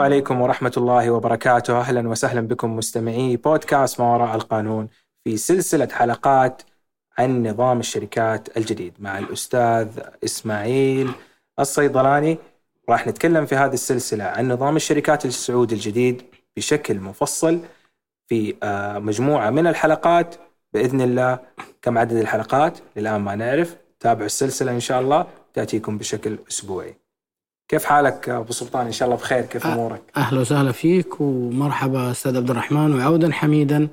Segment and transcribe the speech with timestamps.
[0.00, 1.80] السلام عليكم ورحمة الله وبركاته.
[1.80, 4.88] أهلا وسهلا بكم مستمعي بودكاست ما وراء القانون
[5.24, 6.62] في سلسلة حلقات
[7.18, 9.88] عن نظام الشركات الجديد مع الأستاذ
[10.24, 11.10] إسماعيل
[11.58, 12.38] الصيدلاني.
[12.88, 16.22] راح نتكلم في هذه السلسلة عن نظام الشركات السعودي الجديد
[16.56, 17.60] بشكل مفصل
[18.26, 20.34] في آه، مجموعة من الحلقات.
[20.72, 21.38] بإذن الله
[21.82, 23.76] كم عدد الحلقات؟ للآن ما نعرف.
[24.00, 25.26] تابعوا السلسلة إن شاء الله.
[25.54, 26.99] تأتيكم بشكل أسبوعي.
[27.70, 29.44] كيف حالك أبو سلطان؟ إن شاء الله بخير.
[29.44, 33.88] كيف أمورك؟ أهلا وسهلا فيك ومرحبا أستاذ عبد الرحمن وعودا حميدا.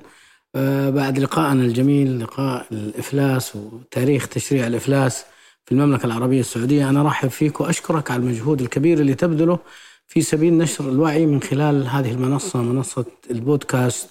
[0.54, 5.24] آه، بعد لقائنا الجميل لقاء الإفلاس وتاريخ تشريع الإفلاس
[5.64, 9.58] في المملكة العربية السعودية أنا ارحب فيك وأشكرك على المجهود الكبير اللي تبذله
[10.06, 14.10] في سبيل نشر الوعي من خلال هذه المنصة منصة البودكاست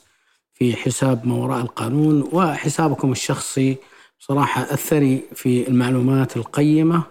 [0.54, 3.78] في حساب ما وراء القانون وحسابكم الشخصي.
[4.20, 7.04] صراحة الثري في المعلومات القيمة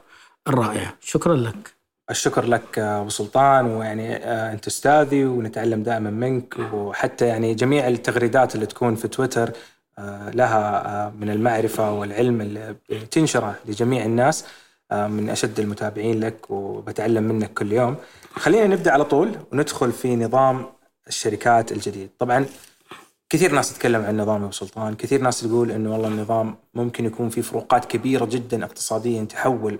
[0.49, 0.95] الرائعة.
[1.01, 1.76] شكرا لك.
[2.11, 8.55] الشكر لك أبو سلطان ويعني آه، أنت أستاذي ونتعلم دائما منك وحتى يعني جميع التغريدات
[8.55, 9.53] اللي تكون في تويتر
[9.99, 12.77] آه، لها آه، من المعرفة والعلم اللي
[13.11, 14.45] تنشره لجميع الناس
[14.93, 17.97] من أشد المتابعين لك وبتعلم منك كل يوم.
[18.35, 20.67] خلينا نبدأ على طول وندخل في نظام
[21.09, 22.11] الشركات الجديد.
[22.19, 22.47] طبعا
[23.31, 27.29] كثير ناس تتكلم عن النظام أبو سلطان، كثير ناس تقول إنه والله النظام ممكن يكون
[27.29, 29.79] فيه فروقات كبيرة جدا اقتصاديا تحول آه،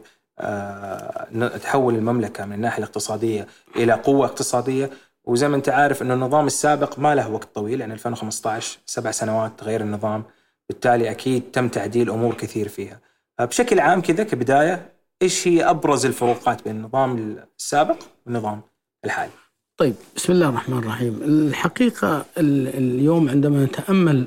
[1.63, 4.91] تحول المملكة من الناحية الاقتصادية إلى قوة اقتصادية
[5.25, 9.53] وزي ما أنت عارف إنه النظام السابق ما له وقت طويل يعني 2015 سبع سنوات
[9.59, 10.25] تغير النظام
[10.69, 13.01] بالتالي أكيد تم تعديل أمور كثير فيها.
[13.41, 14.93] آه، بشكل عام كذا كبداية
[15.23, 18.61] إيش هي أبرز الفروقات بين النظام السابق والنظام
[19.05, 19.33] الحالي؟
[19.77, 24.27] طيب بسم الله الرحمن الرحيم الحقيقة اليوم عندما نتأمل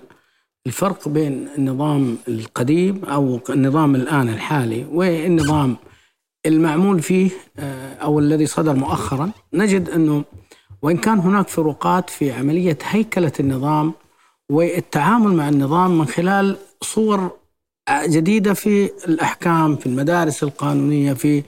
[0.68, 5.78] الفرق بين النظام القديم أو النظام الآن الحالي والنظام
[6.46, 7.30] المعمول فيه
[7.60, 10.24] آه، أو الذي صدر مؤخرا نجد أنه
[10.82, 13.94] وإن كان هناك فروقات في عملية هيكلة النظام
[14.50, 17.32] والتعامل مع النظام من خلال صور
[17.92, 21.44] جديدة في الأحكام في المدارس القانونية في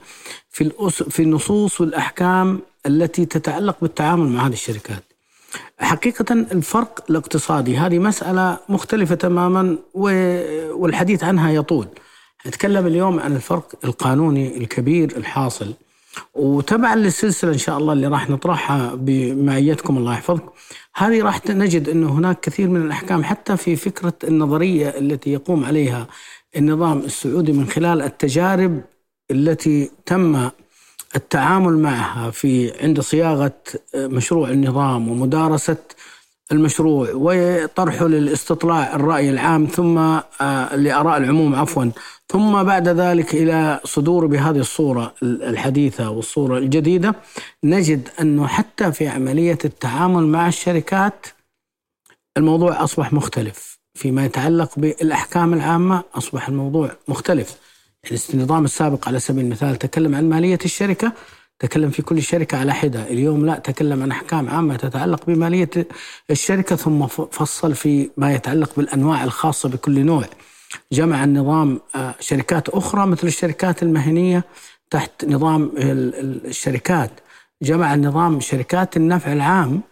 [0.50, 0.70] في
[1.10, 5.02] في النصوص والأحكام التي تتعلق بالتعامل مع هذه الشركات.
[5.78, 9.78] حقيقة الفرق الاقتصادي هذه مسألة مختلفة تماما
[10.74, 11.88] والحديث عنها يطول.
[12.46, 15.74] نتكلم اليوم عن الفرق القانوني الكبير الحاصل.
[16.34, 20.50] وتبعا للسلسلة إن شاء الله اللي راح نطرحها بمعيتكم الله يحفظكم
[20.94, 26.06] هذه راح نجد إنه هناك كثير من الأحكام حتى في فكرة النظرية التي يقوم عليها
[26.56, 28.80] النظام السعودي من خلال التجارب
[29.30, 30.50] التي تم
[31.16, 33.54] التعامل معها في عند صياغة
[33.94, 35.76] مشروع النظام ومدارسة
[36.52, 41.84] المشروع وطرحه للاستطلاع الرأي العام ثم آه، لآراء العموم عفوا
[42.32, 47.14] ثم بعد ذلك إلى صدوره بهذه الصورة الحديثة والصورة الجديدة
[47.64, 51.26] نجد أنه حتى في عملية التعامل مع الشركات
[52.36, 53.78] الموضوع أصبح مختلف.
[53.94, 57.56] فيما يتعلق بالأحكام العامة أصبح الموضوع مختلف.
[58.34, 61.12] النظام السابق على سبيل المثال تكلم عن مالية الشركة
[61.58, 63.02] تكلم في كل شركة على حدة.
[63.02, 65.70] اليوم لا تكلم عن أحكام عامة تتعلق بمالية
[66.30, 70.24] الشركة ثم فصل في ما يتعلق بالأنواع الخاصة بكل نوع.
[70.92, 74.44] جمع النظام آه، شركات أخرى مثل الشركات المهنية
[74.90, 77.10] تحت نظام الشركات.
[77.62, 79.82] جمع النظام شركات النفع العام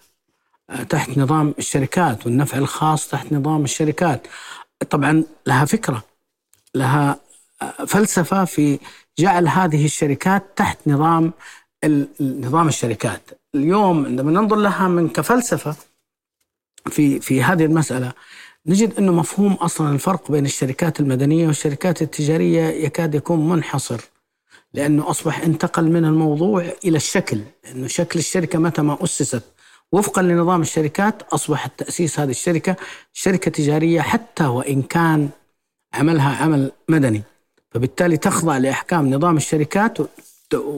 [0.71, 4.27] آه، تحت نظام الشركات والنفع الخاص تحت نظام الشركات.
[4.91, 6.05] طبعا لها فكرة
[6.75, 7.17] لها
[7.63, 8.79] آه، فلسفة في
[9.19, 11.33] جعل هذه الشركات تحت نظام
[12.21, 13.21] نظام الشركات.
[13.55, 15.77] اليوم عندما ننظر لها من كفلسفة
[16.91, 18.13] في في هذه المسألة
[18.67, 24.01] نجد أنه مفهوم أصلا الفرق بين الشركات المدنية والشركات التجارية يكاد يكون منحصر
[24.75, 29.43] لأنه أصبح انتقل من الموضوع إلى الشكل لأنه شكل الشركة متى ما أسست.
[29.93, 32.77] وفقا لنظام الشركات أصبح تأسيس هذه الشركة
[33.13, 35.29] شركة تجارية حتى وإن كان
[35.95, 37.23] عملها عمل مدني.
[37.71, 39.99] فبالتالي تخضع لأحكام نظام الشركات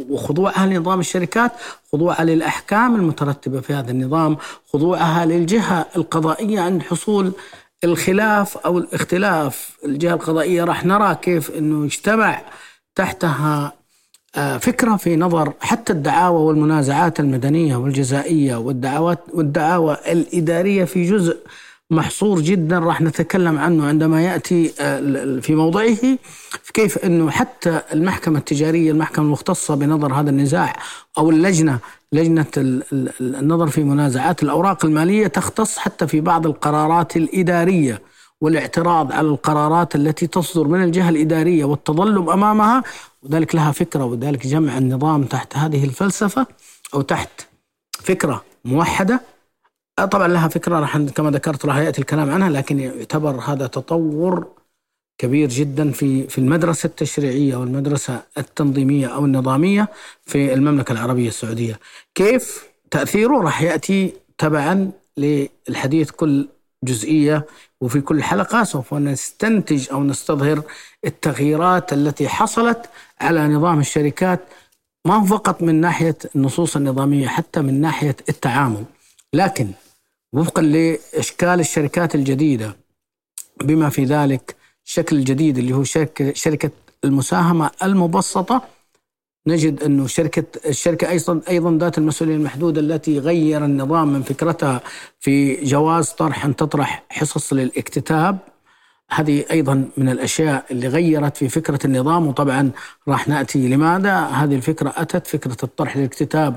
[0.08, 1.52] وخضوعها لنظام الشركات
[1.93, 4.37] خضوعها للأحكام المترتبة في هذا النظام
[4.73, 7.32] خضوعها للجهة القضائية عند حصول
[7.84, 12.43] الخلاف أو الاختلاف الجهة القضائية راح نرى كيف أنه يجتمع
[12.94, 13.73] تحتها
[14.37, 21.37] آه، فكرة في نظر حتى الدعاوى والمنازعات المدنية والجزائية والدعوات والدعاوى الإدارية في جزء
[21.90, 26.19] محصور جدا راح نتكلم عنه عندما يأتي آه، في موضعه
[26.75, 30.76] كيف إنه حتى المحكمة التجارية المحكمة المختصة بنظر هذا النزاع
[31.19, 31.79] أو اللجنة
[32.12, 32.47] لجنة
[33.20, 38.03] النظر في منازعات الأوراق المالية تختص حتى في بعض القرارات الإدارية
[38.41, 42.82] والاعتراض على القرارات التي تصدر من الجهة الإدارية والتظلم أمامها.
[43.23, 46.47] وذلك لها فكرة وذلك جمع النظام تحت هذه الفلسفة
[46.94, 47.49] أو تحت
[47.93, 49.20] فكرة موحدة.
[50.11, 54.47] طبعا لها فكرة راح كما ذكرت راح يأتي الكلام عنها لكن يعتبر هذا تطور
[55.22, 59.88] كبير جدا في في المدرسة التشريعية والمدرسة التنظيمية أو النظامية
[60.26, 61.78] في المملكة العربية السعودية.
[62.14, 66.48] كيف تأثيره راح يأتي تبعا للحديث كل
[66.84, 67.46] جزئية
[67.80, 70.62] وفي كل حلقة سوف نستنتج أو نستظهر
[71.04, 72.90] التغييرات التي حصلت
[73.20, 74.40] على نظام الشركات
[75.06, 78.84] ما فقط من ناحية النصوص النظامية حتى من ناحية التعامل.
[79.32, 79.69] لكن
[80.32, 82.76] وفقا لإشكال الشركات الجديدة
[83.64, 86.70] بما في ذلك الشكل الجديد اللي هو شركه شركة
[87.05, 88.62] المساهمة المبسطة.
[89.46, 94.81] نجد انه شركه الشركة أيضا أيضا ذات المسؤولية المحدودة التي غير النظام من فكرتها
[95.20, 98.38] في جواز طرح أن تطرح حصص للاكتتاب.
[99.11, 102.70] هذه أيضا من الأشياء اللي غيرت في فكرة النظام وطبعا
[103.08, 106.56] راح نأتي لماذا؟ هذه الفكرة أتت فكرة الطرح للاكتتاب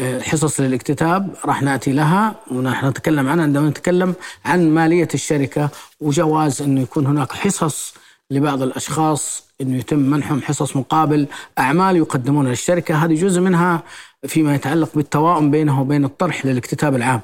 [0.00, 3.44] حصص للاكتتاب راح نأتي لها ونحن نتكلم عنها.
[3.44, 4.14] عندما نتكلم
[4.44, 7.94] عن مالية الشركة وجواز إنه يكون هناك حصص
[8.30, 11.26] لبعض الأشخاص إنه يتم منحهم حصص مقابل
[11.58, 13.04] أعمال يقدمونها للشركة.
[13.04, 13.82] هذه جزء منها
[14.26, 17.20] فيما يتعلق بالتوائم بينه وبين الطرح للاكتتاب العام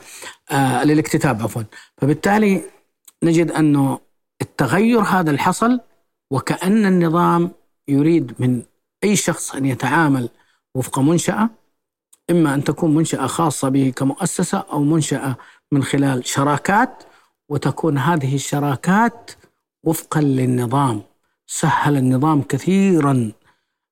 [0.50, 1.62] آه للاكتتاب عفوا.
[1.96, 2.62] فبالتالي
[3.22, 3.98] نجد أنه
[4.42, 5.80] التغير هذا اللي حصل
[6.30, 7.50] وكأن النظام
[7.88, 8.62] يريد من
[9.04, 10.28] أي شخص أن يتعامل
[10.74, 11.50] وفق منشأة
[12.30, 15.36] إما أن تكون منشأة خاصة به كمؤسسة أو منشأة
[15.72, 17.02] من خلال شراكات
[17.48, 19.30] وتكون هذه الشراكات
[19.84, 21.02] وفقا للنظام
[21.46, 23.32] سهل النظام كثيرا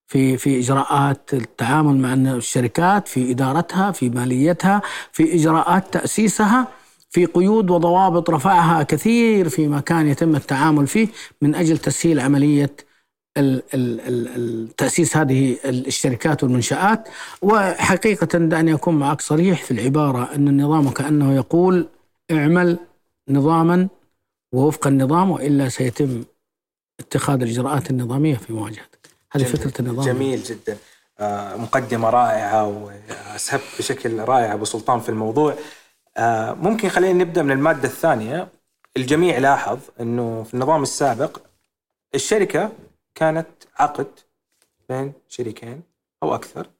[0.07, 4.83] في في إجراءات التعامل مع الشركات في إدارتها في ماليتها
[5.13, 6.69] في إجراءات تأسيسها
[7.11, 11.09] في قيود وضوابط رفعها كثير في مكان يتم التعامل فيه
[11.43, 12.77] من أجل تسهيل عملية
[14.77, 17.09] تأسيس هذه الشركات والمنشآت
[17.43, 21.89] وحقيقة دعني أكون معك صريح في العبارة أن النظام كأنه يقول
[22.31, 22.79] اعمل
[23.29, 23.89] نظاما
[24.53, 26.25] ووفق النظام وإلا سيتم
[27.01, 29.09] اتخاذ الإجراءات النظامية في مواجهتك.
[29.33, 30.07] هذه فكرة النظام.
[30.07, 30.77] جميل جدا.
[31.21, 35.55] آه، مقدمة رائعة وأسهبت بشكل رائع أبو سلطان في الموضوع.
[36.17, 38.49] آه، ممكن خلينا نبدأ من المادة الثانية.
[38.97, 41.39] الجميع لاحظ أنه في النظام السابق
[42.15, 42.73] الشركة
[43.15, 44.21] كانت عقد
[44.89, 45.83] بين شريكين
[46.23, 46.71] أو أكثر.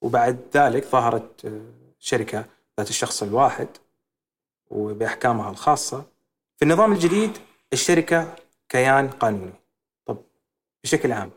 [0.00, 1.60] وبعد ذلك ظهرت آه،
[1.98, 2.44] شركة
[2.80, 3.68] ذات الشخص الواحد
[4.70, 6.04] وبأحكامها الخاصة.
[6.56, 7.38] في النظام الجديد
[7.72, 8.36] الشركة
[8.68, 9.52] كيان قانوني.
[10.06, 10.18] طب
[10.84, 11.30] بشكل عام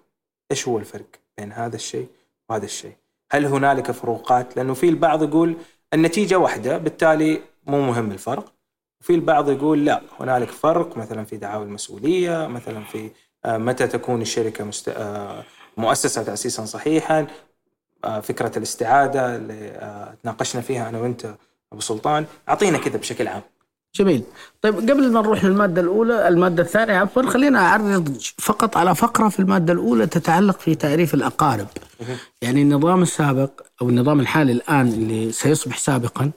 [0.52, 1.08] إيش هو الفرق
[1.38, 2.08] بين هذا الشيء
[2.50, 2.96] وهذا الشيء؟
[3.32, 5.58] هل هنالك فروقات؟ لأنه في البعض يقول
[5.94, 8.54] النتيجة واحدة بالتالي مو مهم الفرق.
[9.02, 13.12] وفي البعض يقول لا هنالك فرق مثلا في دعاوى المسؤولية مثلا في
[13.45, 14.89] متى تكون الشركة مست...
[14.89, 15.44] آه،
[15.77, 17.27] مؤسسة تأسيسا صحيحا؟
[18.06, 21.36] آه، فكرة الاستعادة اللي تناقشنا فيها أنا وأنت
[21.74, 22.25] أبو سلطان.
[22.50, 23.41] أعطينا كذا بشكل عام.
[23.95, 24.24] جميل.
[24.62, 29.39] طيب قبل ما نروح للمادة الأولى المادة الثانية عفوا خلينا أعرض فقط على فقرة في
[29.39, 31.68] المادة الأولى تتعلق في تعريف الأقارب.
[32.41, 36.31] يعني النظام السابق أو النظام الحالي الآن اللي سيصبح سابقا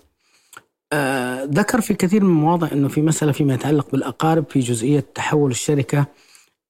[0.92, 5.50] آه ذكر في كثير من المواضع أنه في مسألة فيما يتعلق بالأقارب في جزئية تحول
[5.50, 6.06] الشركة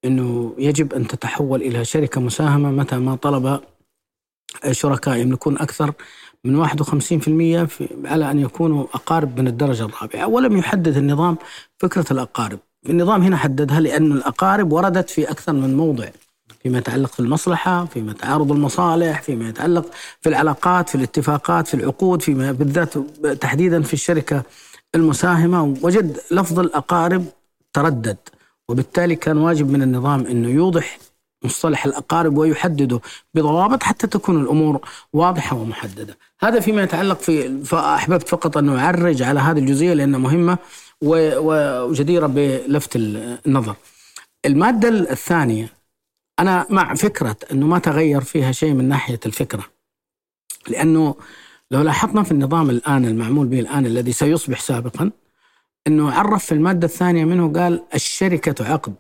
[0.05, 3.61] إنه يجب أن تتحول إلى شركة مساهمة متى ما طلب
[4.71, 5.93] شركاء يملكون أكثر
[6.45, 11.37] من 51% في على أن يكونوا أقارب من الدرجة الرابعة، ولم يحدد النظام
[11.79, 16.09] فكرة الأقارب، النظام هنا حددها لأن الأقارب وردت في أكثر من موضع
[16.63, 19.91] فيما يتعلق في المصلحة، فيما تعارض المصالح، فيما يتعلق
[20.21, 22.99] في العلاقات، في الاتفاقات، في العقود، فيما بالذات
[23.41, 24.43] تحديدا في الشركة
[24.95, 27.25] المساهمة، وجد لفظ الأقارب
[27.73, 28.17] تردد.
[28.69, 30.99] وبالتالي كان واجب من النظام إنه يوضح
[31.45, 33.01] مصطلح الأقارب ويحدده
[33.35, 34.81] بضوابط حتى تكون الأمور
[35.13, 36.19] واضحة ومحددة.
[36.41, 40.59] هذا فيما يتعلق في فأحببت فقط انه أعرج على هذه الجزئية لأنها مهمة
[41.03, 43.77] وجديرة بلفت النظر.
[44.47, 45.69] المادة الثانية
[46.39, 49.65] أنا مع فكرة أنه ما تغير فيها شيء من ناحية الفكرة.
[50.69, 51.15] لأنه
[51.71, 55.11] لو لاحظنا في النظام الآن المعمول به الآن الذي سيصبح سابقا
[55.87, 58.95] إنه عرف في المادة الثانية منه قال الشركة عقد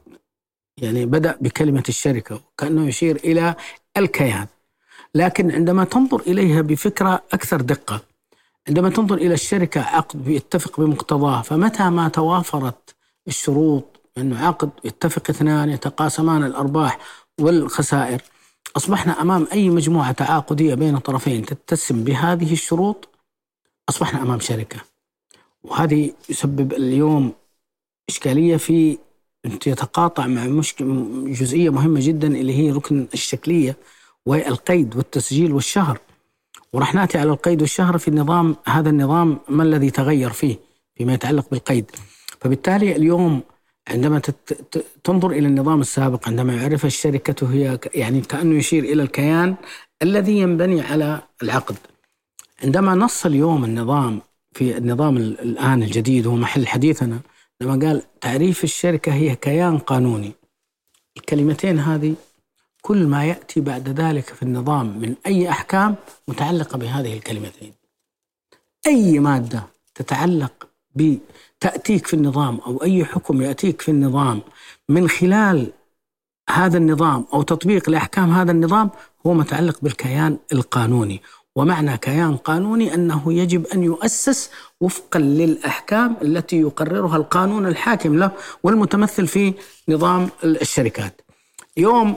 [0.78, 3.54] يعني بدأ بكلمة الشركة كانه يشير إلى
[3.96, 4.46] الكيان.
[5.14, 8.00] لكن عندما تنظر إليها بفكرة أكثر دقة
[8.68, 12.94] عندما تنظر إلى الشركة عقد يتفق بمقتضاه فمتى ما توافرت
[13.28, 16.98] الشروط إنه عقد يتفق اثنان يتقاسمان الأرباح
[17.40, 18.22] والخسائر
[18.76, 23.08] أصبحنا أمام أي مجموعة تعاقدية بين طرفين تتسم بهذه الشروط
[23.88, 24.91] أصبحنا أمام شركة.
[25.64, 27.33] وهذه يسبب اليوم
[28.09, 28.99] إشكالية في
[29.45, 33.76] يتقاطع مع مشكلة جزئية مهمة جدا اللي هي ركن الشكلية
[34.26, 35.99] والقيد والتسجيل والشهر.
[36.73, 40.57] وراح نأتي على القيد والشهر في النظام هذا النظام ما الذي تغير فيه
[40.95, 41.90] فيما يتعلق بالقيد.
[42.40, 43.40] فبالتالي اليوم
[43.88, 44.23] عندما
[45.04, 49.57] تنظر إلى النظام السابق عندما يعرف الشركة هي يعني كأنه يشير إلى الكيان
[50.02, 51.76] الذي ينبني على العقد.
[52.62, 54.21] عندما نص اليوم النظام
[54.54, 57.21] في النظام الآن الجديد هو محل حديثنا
[57.61, 60.32] لما قال تعريف الشركة هي كيان قانوني.
[61.16, 62.14] الكلمتين هذه
[62.82, 65.97] كل ما يأتي بعد ذلك في النظام من أي أحكام
[66.28, 67.73] متعلقة بهذه الكلمتين.
[68.87, 74.42] أي مادة تتعلق بتاتيك في النظام أو أي حكم يأتيك في النظام
[74.88, 75.73] من خلال
[76.50, 78.90] هذا النظام أو تطبيق لأحكام هذا النظام
[79.26, 81.23] هو متعلق بالكيان القانوني.
[81.56, 88.30] ومعنى كيان قانوني أنه يجب أن يؤسس وفقا للأحكام التي يقررها القانون الحاكم له
[88.62, 89.54] والمتمثل في
[89.88, 91.21] نظام الشركات.
[91.76, 92.16] يوم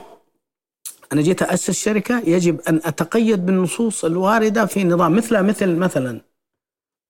[1.12, 6.20] أنا جيت اسس شركة يجب أن أتقيد بالنصوص الواردة في نظام مثل مثل مثلا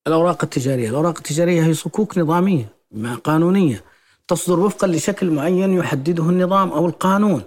[0.06, 2.68] الأوراق التجارية، الأوراق التجارية هي صكوك نظامية
[3.24, 3.84] قانونية
[4.28, 7.42] تصدر وفقا لشكل معين يحدده النظام أو القانون.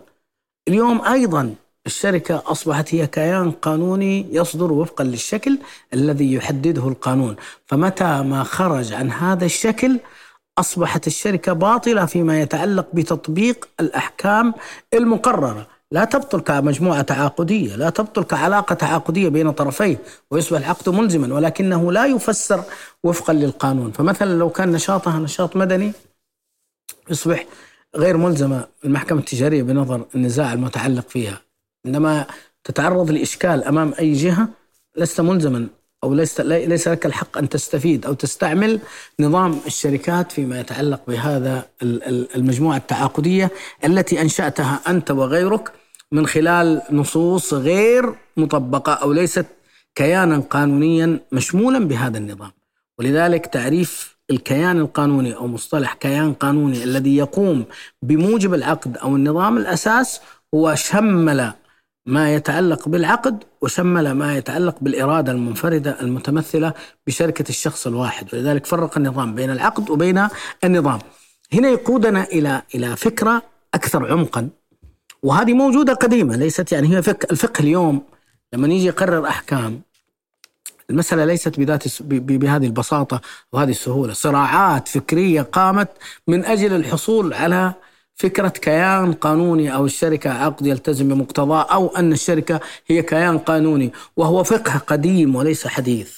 [0.68, 1.56] اليوم أيضا
[1.90, 5.58] الشركة أصبحت هي كيان قانوني يصدر وفقا للشكل
[5.94, 7.36] الذي يحدده القانون.
[7.66, 10.00] فمتى ما خرج عن هذا الشكل
[10.58, 14.54] أصبحت الشركة باطلة فيما يتعلق بتطبيق الأحكام
[14.94, 15.68] المقررة.
[15.92, 19.98] لا تبطل كمجموعة تعاقدية لا تبطل كعلاقة تعاقدية بين طرفين
[20.32, 22.64] ويصبح العقد ملزما ولكنه لا يفسر
[23.04, 23.92] وفقا للقانون.
[23.92, 25.92] فمثلا لو كان نشاطها نشاط مدني
[27.10, 27.46] يصبح
[27.96, 28.68] غير ملزمة.
[28.86, 31.49] المحكمة التجارية بنظر النزاع المتعلق فيها.
[31.86, 32.26] عندما
[32.64, 34.48] تتعرض لإشكال أمام أي جهة
[34.98, 35.68] لست ملزما
[36.04, 38.80] أو ليس ليس لك الحق أن تستفيد أو تستعمل
[39.20, 41.66] نظام الشركات فيما يتعلق بهذا
[42.36, 43.52] المجموعة التعاقدية
[43.86, 45.72] التي أنشأتها أنت وغيرك
[46.12, 49.46] من خلال نصوص غير مطبقة أو ليست
[49.96, 52.52] كيانا قانونيا مشمولا بهذا النظام.
[53.00, 57.66] ولذلك تعريف الكيان القانوني أو مصطلح كيان قانوني الذي يقوم
[58.02, 60.22] بموجب العقد أو النظام الأساس
[60.56, 61.54] هو شمل
[62.06, 66.74] ما يتعلق بالعقد وشمل ما يتعلق بالإرادة المنفردة المتمثلة
[67.08, 68.28] بشركة الشخص الواحد.
[68.34, 70.28] ولذلك فرق النظام بين العقد وبين
[70.64, 71.00] النظام.
[71.54, 73.42] هنا يقودنا إلى إلى فكرة
[73.74, 74.50] أكثر عمقا.
[75.24, 78.02] وهذه موجودة قديمة ليست يعني هي فك الفقه اليوم
[78.54, 79.82] لما يجي يقرر أحكام
[80.90, 83.22] المسألة ليست بذات بهذه البساطة
[83.54, 84.14] وهذه السهولة.
[84.14, 85.90] صراعات فكرية قامت
[86.28, 87.74] من أجل الحصول على
[88.20, 94.44] فكرة كيان قانوني أو الشركة عقد يلتزم بمقتضاه أو أن الشركة هي كيان قانوني وهو
[94.44, 96.18] فقه قديم وليس حديث.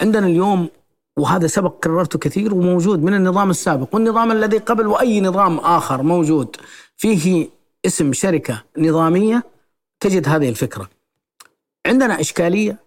[0.00, 0.68] عندنا اليوم
[1.16, 6.56] وهذا سبق كررته كثير وموجود من النظام السابق والنظام الذي قبل وأي نظام آخر موجود
[6.96, 7.48] فيه
[7.86, 9.44] اسم شركة نظامية
[10.00, 10.90] تجد هذه الفكرة.
[11.86, 12.78] عندنا إشكالية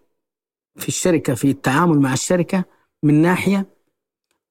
[0.75, 2.63] في الشركة في التعامل مع الشركة
[3.03, 3.65] من ناحية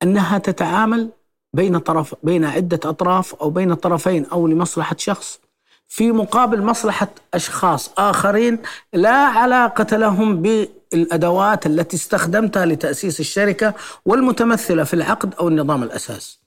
[0.02, 1.10] أنها تتعامل
[1.54, 5.40] بين طرف بين عدة أطراف أو بين طرفين أو لمصلحة شخص.
[5.88, 8.58] في مقابل مصلحة أشخاص آخرين
[8.92, 16.40] لا علاقة لهم بالأدوات التي استخدمتها لتأسيس الشركة والمتمثلة في العقد أو النظام الأساس.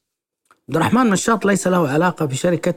[0.69, 2.73] عبد الرحمن مشاط ليس له علاقة بشركة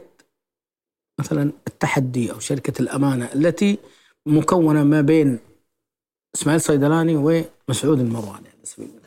[1.18, 3.78] مثلا التحدي أو شركة الأمانة التي
[4.26, 5.38] مكونة ما بين
[6.34, 8.99] إسماعيل صيدلاني ومسعود المرواني على سبيل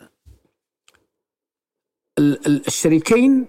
[2.20, 3.46] الشريكين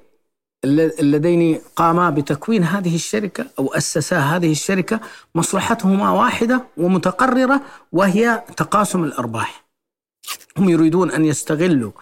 [0.64, 5.00] اللذين قاما بتكوين هذه الشركة أو أسسا هذه الشركة
[5.34, 7.60] مصلحتهما واحدة ومتقررة
[7.92, 9.64] وهي تقاسم الأرباح.
[10.58, 11.92] هم يريدون أن يستغلوا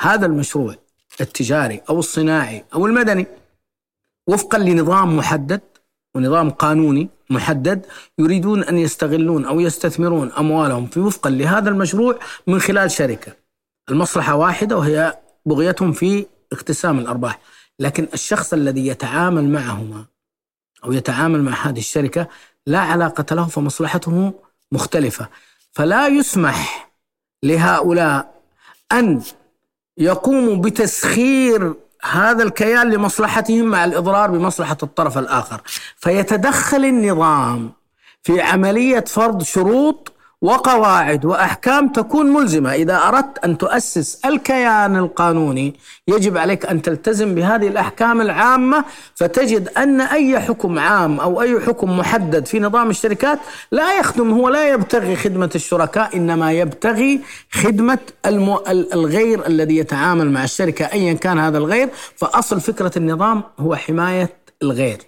[0.00, 0.74] هذا المشروع
[1.20, 3.26] التجاري أو الصناعي أو المدني
[4.26, 5.60] وفقا لنظام محدد
[6.14, 7.86] ونظام قانوني محدد
[8.18, 13.32] يريدون أن يستغلون أو يستثمرون أموالهم في وفقا لهذا المشروع من خلال شركة.
[13.90, 17.38] المصلحة واحدة وهي بغيتهم في اقتسام الأرباح،
[17.78, 20.04] لكن الشخص الذي يتعامل معهما
[20.84, 22.28] أو يتعامل مع هذه الشركة
[22.66, 24.32] لا علاقة له فمصلحته
[24.72, 25.28] مختلفة،
[25.72, 26.90] فلا يسمح
[27.42, 28.34] لهؤلاء
[28.92, 29.22] أن
[29.98, 35.60] يقوموا بتسخير هذا الكيان لمصلحتهم مع الإضرار بمصلحة الطرف الآخر،
[35.96, 37.72] فيتدخل النظام
[38.22, 40.11] في عملية فرض شروط
[40.42, 42.74] وقواعد وأحكام تكون ملزمة.
[42.74, 45.74] إذا أردت أن تؤسس الكيان القانوني
[46.08, 48.84] يجب عليك أن تلتزم بهذه الأحكام العامة
[49.14, 53.38] فتجد أن أي حكم عام أو أي حكم محدد في نظام الشركات
[53.72, 57.20] لا يخدم هو لا يبتغي خدمة الشركاء إنما يبتغي
[57.50, 58.58] خدمة الم...
[58.68, 61.88] الغير الذي يتعامل مع الشركة ايا كان هذا الغير.
[62.16, 64.30] فأصل فكرة النظام هو حماية
[64.62, 64.98] الغير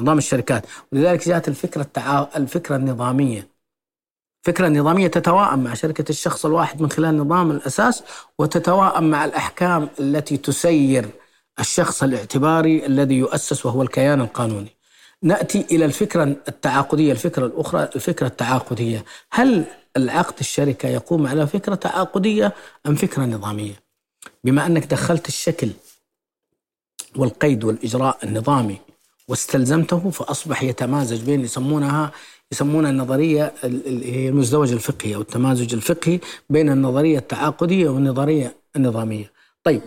[0.00, 0.66] نظام الشركات.
[0.92, 2.26] ولذلك جاءت الفكرة التعا...
[2.36, 3.55] الفكرة النظامية.
[4.46, 8.02] فكرة نظامية تتواءم مع شركة الشخص الواحد من خلال نظام الأساس
[8.38, 11.08] وتتواءم مع الأحكام التي تسير
[11.60, 14.76] الشخص الاعتباري الذي يؤسس وهو الكيان القانوني.
[15.22, 19.04] نأتي إلى الفكرة التعاقدية الفكرة الأخرى الفكرة التعاقدية.
[19.30, 19.64] هل
[19.96, 22.52] العقد الشركة يقوم على فكرة تعاقدية
[22.86, 23.82] أم فكرة نظامية؟
[24.44, 25.70] بما أنك دخلت الشكل
[27.16, 28.78] والقيد والإجراء النظامي
[29.28, 32.12] واستلزمته فأصبح يتمازج بين يسمونها
[32.52, 39.32] يسمونها النظرية هي المزدوج الفقهي أو التمازج الفقهي بين النظرية التعاقدية والنظرية النظامية.
[39.64, 39.82] طيب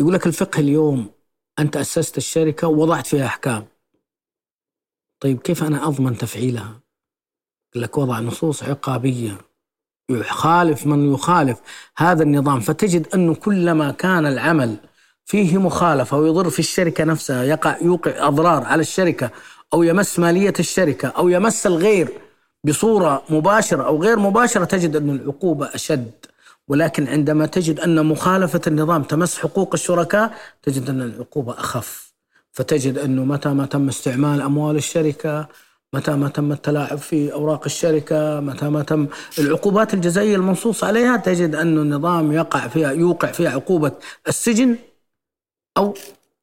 [0.00, 1.10] يقول لك الفقه اليوم
[1.58, 3.64] أنت أسست الشركة ووضعت فيها أحكام.
[5.20, 6.80] طيب كيف أنا أضمن تفعيلها؟
[7.72, 9.38] يقول لك وضع نصوص عقابية.
[10.10, 11.58] يخالف من يخالف
[11.96, 12.60] هذا النظام.
[12.60, 14.76] فتجد أنه كلما كان العمل
[15.24, 19.30] فيه مخالفة ويضر في الشركة نفسها يقع يوقع أضرار على الشركة
[19.74, 22.08] أو يمس مالية الشركة أو يمس الغير
[22.64, 26.10] بصورة مباشرة أو غير مباشرة تجد أن العقوبة أشد.
[26.68, 32.12] ولكن عندما تجد أن مخالفة النظام تمس حقوق الشركاء تجد أن العقوبة أخف.
[32.52, 35.48] فتجد أنه متى ما تم استعمال أموال الشركة
[35.92, 39.06] متى ما تم التلاعب في أوراق الشركة متى ما تم
[39.38, 43.92] العقوبات الجزائية المنصوص عليها تجد أن النظام يقع فيها يوقع فيها عقوبة
[44.28, 44.76] السجن
[45.76, 45.94] أو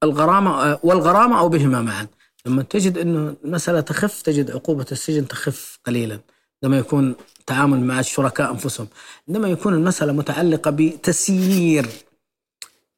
[0.04, 2.08] الغرامة والغرامة أو بهما معا.
[2.46, 6.20] لما تجد أنه المسألة تخف تجد عقوبة السجن تخف قليلا.
[6.64, 7.16] عندما يكون
[7.46, 8.88] تعامل مع الشركاء أنفسهم.
[9.28, 11.90] عندما يكون المسألة متعلقة بتسيير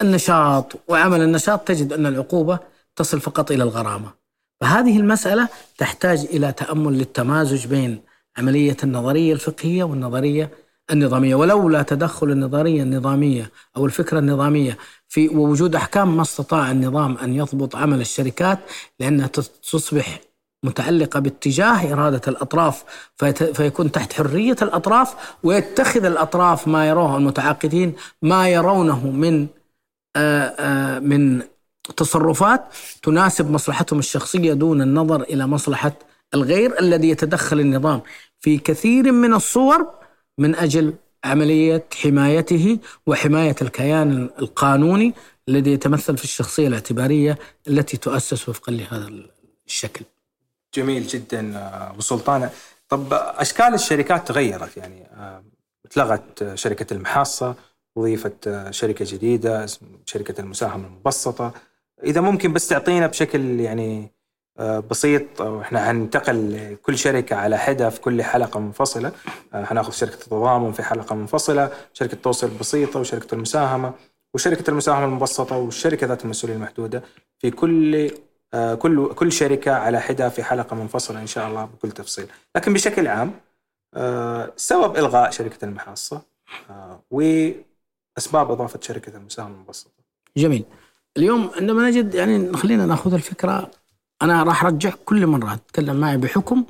[0.02, 2.60] النشاط وعمل النشاط تجد أن العقوبة
[2.96, 4.12] تصل فقط إلى الغرامة.
[4.62, 8.02] فهذه المسألة تحتاج إلى تأمل للتمازج بين
[8.38, 10.50] عملية النظرية الفقهية والنظرية
[10.92, 11.36] النظامية.
[11.36, 14.78] ولولا تدخل النظرية النظامية أو الفكرة النظامية
[15.12, 18.60] في وجود أحكام ما استطاع النظام أن يضبط عمل الشركات
[19.00, 19.28] لأنها
[19.72, 20.20] تصبح
[20.64, 22.84] متعلقة باتجاه إرادة الأطراف
[23.54, 29.48] فيكون تحت حرية الأطراف ويتخذ الأطراف ما يروه المتعاقدين ما يرونه من
[31.10, 31.42] من
[31.98, 32.64] تصرفات
[33.04, 35.94] تناسب مصلحتهم الشخصية دون النظر إلى مصلحة
[36.34, 38.02] الغير الذي يتدخل النظام.
[38.40, 39.88] في كثير من الصور
[40.38, 40.94] من أجل
[41.24, 45.14] عملية حمايته وحماية الكيان القانوني
[45.50, 49.12] الذي يتمثل في الشخصية الاعتبارية التي تؤسس وفقا لهذا
[49.68, 50.06] الشكل.
[50.74, 51.52] جميل جدا
[51.90, 52.50] أبو سلطان.
[52.90, 55.08] طب أشكال الشركات تغيرت؟ يعني
[55.86, 57.56] اتلغت شركة المحاصة
[57.96, 59.66] وظيفة شركة جديدة
[60.06, 61.54] شركة المساهمة المبسطة.
[62.04, 64.12] إذا ممكن بس تعطينا بشكل يعني
[64.60, 65.42] بسيط.
[65.42, 69.12] وإحنا حننتقل كل شركة على حدة في كل حلقة منفصلة.
[69.54, 73.94] حناخذ شركة التضامن في حلقة منفصلة شركة التوصيل البسيطه وشركة المساهمة
[74.34, 77.04] وشركة المساهمة المبسطة والشركة ذات المسؤولية المحدودة
[77.40, 78.12] في كل
[78.80, 82.28] كل كل شركة على حدة في حلقة منفصلة إن شاء الله بكل تفصيل.
[82.56, 83.34] لكن بشكل عام
[84.56, 86.22] سبب إلغاء شركة المحاصة
[87.12, 89.92] وأسباب إضافة شركة المساهمة المبسطة.
[90.38, 90.66] جميل.
[91.18, 93.72] اليوم عندما نجد يعني خلينا نأخذ الفكرة
[94.22, 96.66] أنا راح ارجعك كل مرة تتكلم معي بحكم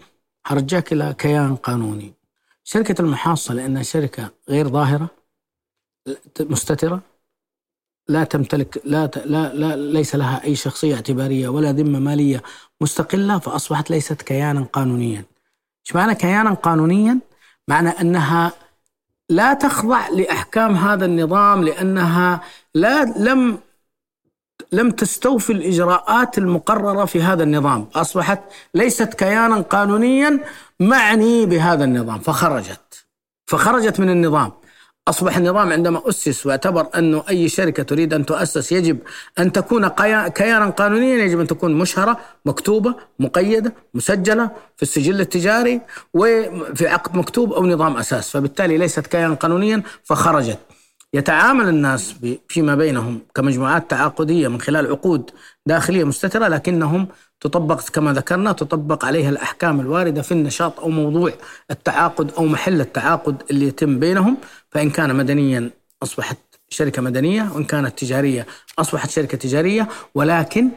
[0.45, 2.13] هرجعك إلى كيان قانوني
[2.63, 5.09] شركة المحاصة لانها شركة غير ظاهرة
[6.39, 7.01] مستترة
[8.07, 12.41] لا تمتلك لا, لا لا ليس لها أي شخصية اعتبارية ولا ذمة مالية
[12.81, 15.25] مستقلة فأصبحت ليست كيانا قانونيا.
[15.85, 17.19] إيش معنى كيانا قانونيا؟
[17.67, 18.51] معنى أنها
[19.29, 22.41] لا تخضع لأحكام هذا النظام لأنها
[22.75, 23.59] لا لم
[24.71, 27.87] لم تستوفي الإجراءات المقررة في هذا النظام.
[27.95, 28.39] أصبحت
[28.73, 30.39] ليست كيانا قانونيا
[30.79, 33.05] معني بهذا النظام فخرجت.
[33.47, 34.51] فخرجت من النظام.
[35.07, 38.97] أصبح النظام عندما أسس واعتبر أنه أي شركة تريد أن تؤسس يجب
[39.39, 39.87] أن تكون
[40.27, 45.81] كيانا قانونيا يجب أن تكون مشهرة مكتوبة مقيدة مسجلة في السجل التجاري
[46.13, 48.29] وفي عقد مكتوب أو نظام أساس.
[48.29, 50.59] فبالتالي ليست كيانا قانونيا فخرجت.
[51.13, 52.15] يتعامل الناس
[52.47, 55.31] فيما بينهم كمجموعات تعاقدية من خلال عقود
[55.65, 57.07] داخلية مستترة لكنهم
[57.41, 61.33] تطبق كما ذكرنا تطبق عليها الأحكام الواردة في النشاط أو موضوع
[61.71, 64.37] التعاقد أو محل التعاقد اللي يتم بينهم.
[64.69, 65.69] فإن كان مدنيا
[66.03, 66.37] أصبحت
[66.69, 68.45] شركة مدنية وإن كانت تجارية
[68.79, 70.69] أصبحت شركة تجارية ولكن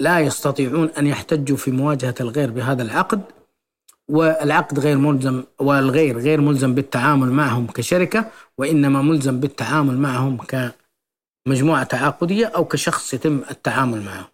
[0.00, 3.20] لا يستطيعون أن يحتجوا في مواجهة الغير بهذا العقد.
[4.08, 8.24] والعقد غير ملزم والغير غير ملزم بالتعامل معهم كشركة
[8.58, 10.38] وإنما ملزم بالتعامل معهم
[11.46, 14.28] كمجموعة تعاقدية أو كشخص يتم التعامل معه.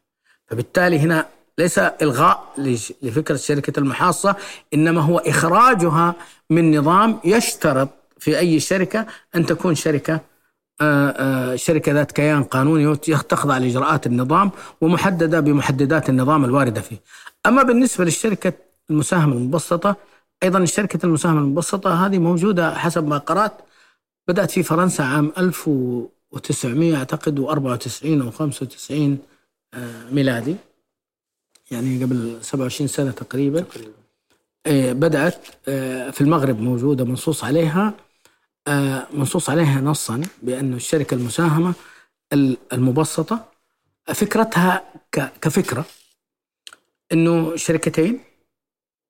[0.46, 1.26] فبالتالي هنا
[1.58, 2.54] ليس إلغاء
[3.02, 4.36] لفكرة شركة المحاصة
[4.74, 6.14] إنما هو إخراجها
[6.50, 10.20] من نظام يشترط في أي شركة أن تكون شركة
[11.54, 16.96] شركة ذات كيان قانوني تخضع لإجراءات النظام ومحددة بمحددات النظام الواردة فيه.
[17.46, 18.52] أما بالنسبة للشركة
[18.90, 19.96] المساهمة المبسطة.
[20.42, 23.52] أيضا شركة المساهمة المبسطة هذه موجودة حسب ما قرأت
[24.28, 29.18] بدأت في فرنسا عام 1900 أعتقد و94 أو 95
[29.74, 30.56] آه، ميلادي.
[31.70, 33.60] يعني قبل 27 سنة تقريبا.
[33.60, 33.92] تقريبا.
[34.66, 37.94] آه، بدأت آه، في المغرب موجودة منصوص عليها.
[39.14, 41.74] منصوص عليها نصا بأن الشركة المساهمة
[42.72, 43.44] المبسطة.
[44.14, 45.84] فكرتها كفكرة
[47.12, 48.20] أنه شركتين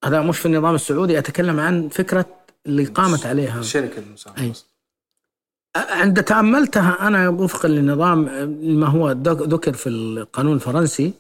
[0.05, 2.27] هذا مش في النظام السعودي أتكلم عن فكرة
[2.67, 3.61] اللي قامت عليها.
[3.61, 4.55] الشركة المساهمة
[5.77, 8.19] عند تأملتها أنا وفقا للنظام
[8.81, 9.11] ما هو
[9.55, 11.13] ذكر في القانون الفرنسي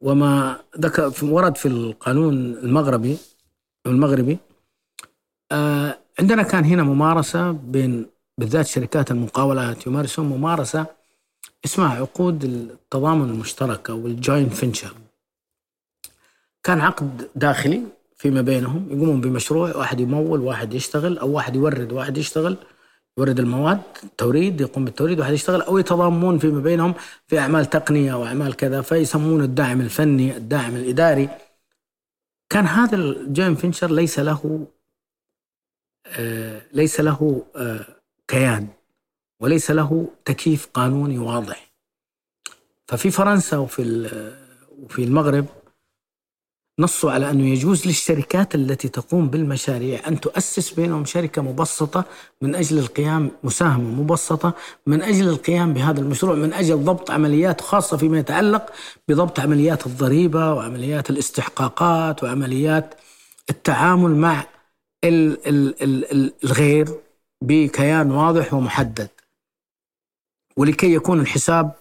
[0.00, 3.16] وما ذكر ورد في القانون المغربي
[3.86, 4.38] المغربي.
[5.52, 8.06] آه، عندنا كان هنا ممارسة بين
[8.38, 10.86] بالذات شركات المقاولات يمارسون ممارسة
[11.64, 14.94] اسمها عقود التضامن المشترك أو الجوينت فينشر.
[16.62, 17.82] كان عقد داخلي
[18.16, 22.56] فيما بينهم يقومون بمشروع واحد يمول واحد يشتغل أو واحد يورد واحد يشتغل
[23.18, 23.82] يورد المواد
[24.18, 26.94] توريد يقوم بالتوريد واحد يشتغل أو يتضامنون فيما بينهم
[27.26, 31.28] في أعمال تقنية واعمال كذا فيسمون الداعم الفني الداعم الإداري.
[32.50, 34.66] كان هذا ال joint venture ليس له
[36.06, 37.86] آه ليس له آه
[38.28, 38.68] كيان
[39.40, 41.70] وليس له تكييف قانوني واضح.
[42.88, 43.82] ففي فرنسا وفي
[44.78, 45.46] وفي المغرب
[46.78, 52.04] نصوا على أنه يجوز للشركات التي تقوم بالمشاريع أن تؤسس بينهم شركة مبسطة
[52.42, 54.54] من أجل القيام مساهمة مبسطة
[54.86, 58.72] من أجل القيام بهذا المشروع من أجل ضبط عمليات خاصة فيما يتعلق
[59.08, 62.94] بضبط عمليات الضريبة وعمليات الاستحقاقات وعمليات
[63.50, 64.44] التعامل مع
[65.04, 66.88] ال ال ال الغير
[67.42, 69.08] بكيان واضح ومحدد.
[70.56, 71.72] ولكي يكون الحساب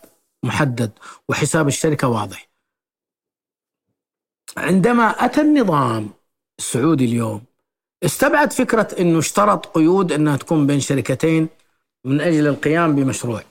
[0.44, 0.92] محدد
[1.30, 2.51] وحساب الشركة واضح.
[4.58, 6.10] عندما أتى النظام
[6.60, 7.42] السعودي اليوم
[8.04, 11.48] استبعد فكرة أنه اشترط قيود أنها تكون بين شركتين
[12.06, 13.44] من أجل القيام بمشروع.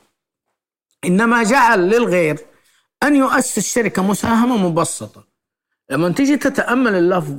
[1.04, 2.38] إنما جعل للغير
[3.02, 5.24] أن يؤسس شركة مساهمة مبسطة.
[5.90, 7.34] لما تيجي تتأمل اللفظ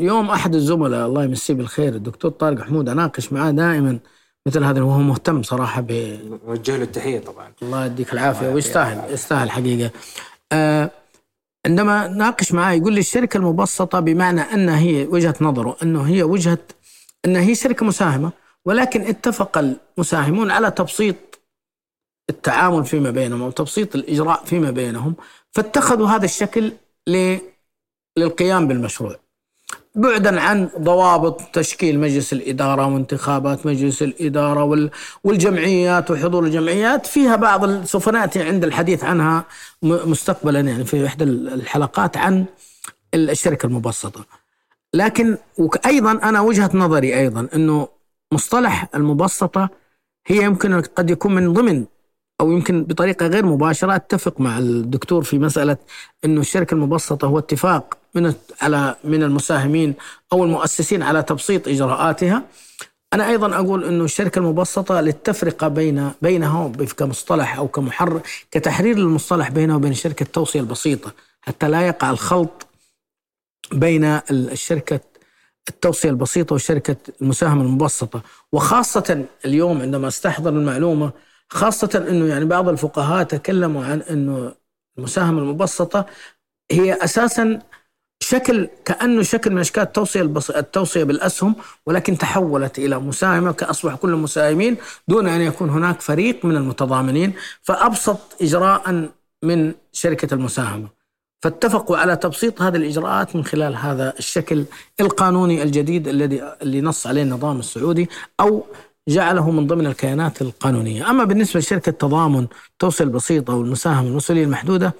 [0.00, 3.98] اليوم أحد الزملاء الله يمسيه بالخير الدكتور طارق حمود أناقش معاه دائما
[4.46, 7.52] مثل هذا وهو مهتم صراحة ب وجه له التحية طبعا.
[7.62, 9.90] الله يديك العافية ويستاهل يستاهل حقيقة.
[10.52, 10.90] آه
[11.66, 16.58] عندما ناقش معاه يقول لي الشركة المبسطة بمعنى أن هي وجهة نظره أنه هي وجهة
[17.24, 18.32] أن هي شركة مساهمة
[18.64, 21.16] ولكن اتفق المساهمون على تبسيط
[22.30, 25.14] التعامل فيما بينهم أو تبسيط الإجراء فيما بينهم
[25.50, 26.72] فاتخذوا هذا الشكل
[28.18, 29.16] للقيام بالمشروع.
[29.94, 34.90] بعدا عن ضوابط تشكيل مجلس الإدارة وانتخابات مجلس الإدارة
[35.24, 37.06] والجمعيات وحضور الجمعيات.
[37.06, 39.44] فيها بعض سوف نأتي عند الحديث عنها
[39.82, 42.44] مستقبلا يعني في إحدى الحلقات عن
[43.14, 44.26] الشركة المبسطة.
[44.94, 45.36] لكن
[45.86, 47.88] أيضا أنا وجهة نظري أيضا أنه
[48.32, 49.70] مصطلح المبسطة
[50.26, 51.84] هي يمكن قد يكون من ضمن
[52.42, 55.76] أو يمكن بطريقة غير مباشرة أتفق مع الدكتور في مسألة
[56.24, 59.94] إنه الشركة المبسطة هو اتفاق من على من المساهمين
[60.32, 62.42] أو المؤسسين على تبسيط إجراءاتها.
[63.12, 69.76] أنا أيضا أقول إنه الشركة المبسطة للتفرقة بين بينها كمصطلح أو كمحرر كتحرير المصطلح بينه
[69.76, 71.12] وبين شركة التوصيه البسيطة.
[71.40, 72.66] حتى لا يقع الخلط
[73.72, 75.00] بين الشركة
[75.68, 78.22] التوصية البسيطة وشركة المساهمة المبسطة.
[78.52, 81.12] وخاصة اليوم عندما أستحضر المعلومة
[81.52, 84.52] خاصة أنه يعني بعض الفقهاء تكلموا عن أنه
[84.98, 86.06] المساهمة المبسطة
[86.70, 87.58] هي أساسا
[88.20, 90.50] شكل كأنه شكل من أشكال التوصية البص...
[90.50, 91.54] التوصية بالأسهم
[91.86, 94.76] ولكن تحولت إلى مساهمة كأصبح كل المساهمين
[95.08, 99.08] دون أن يكون هناك فريق من المتضامنين فأبسط إجراء
[99.42, 100.88] من شركة المساهمة.
[101.42, 104.64] فاتفقوا على تبسيط هذه الإجراءات من خلال هذا الشكل
[105.00, 108.08] القانوني الجديد الذي اللي نص عليه النظام السعودي
[108.40, 108.66] أو
[109.08, 112.46] جعله من ضمن الكيانات القانونية أما بالنسبة لشركة تضامن
[112.78, 114.94] توصل البسيطة والمساهمة المسؤولية المحدودة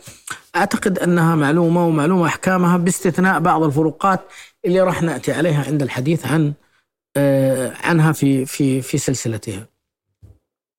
[0.56, 4.20] أعتقد أنها معلومة ومعلومة أحكامها باستثناء بعض الفروقات
[4.64, 6.52] اللي راح نأتي عليها عند الحديث عن
[7.16, 9.66] آه، عنها في في في سلسلتها.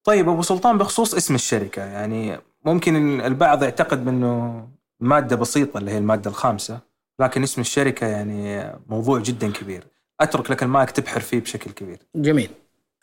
[0.04, 4.68] طيب أبو سلطان بخصوص اسم الشركة يعني ممكن البعض يعتقد انه
[5.00, 6.80] مادة بسيطة اللي هي المادة الخامسة
[7.20, 9.84] لكن اسم الشركة يعني موضوع جدا كبير
[10.22, 11.98] أترك لك المايك تبحر فيه بشكل كبير.
[12.16, 12.50] جميل.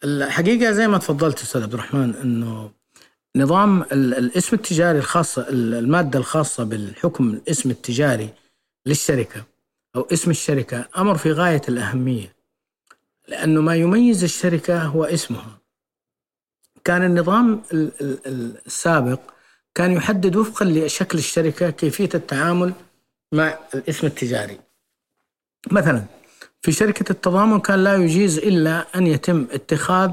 [0.04, 2.70] الحقيقة زي ما تفضلت أستاذ عبد الرحمن إنه
[3.36, 8.28] نظام الاسم التجاري الخاصة المادة الخاصة بالحكم الاسم التجاري
[8.86, 9.44] للشركة
[9.96, 12.36] أو اسم الشركة أمر في غاية الأهمية
[13.28, 15.58] لأنه ما يميز الشركة هو اسمها.
[16.84, 17.62] كان النظام
[18.66, 19.20] السابق
[19.74, 22.72] كان يحدد وفقا لشكل الشركة كيفية التعامل
[23.32, 24.60] مع الاسم التجاري.
[25.70, 26.04] مثلا
[26.62, 30.12] في شركة التضامن كان لا يجيز إلا أن يتم اتخاذ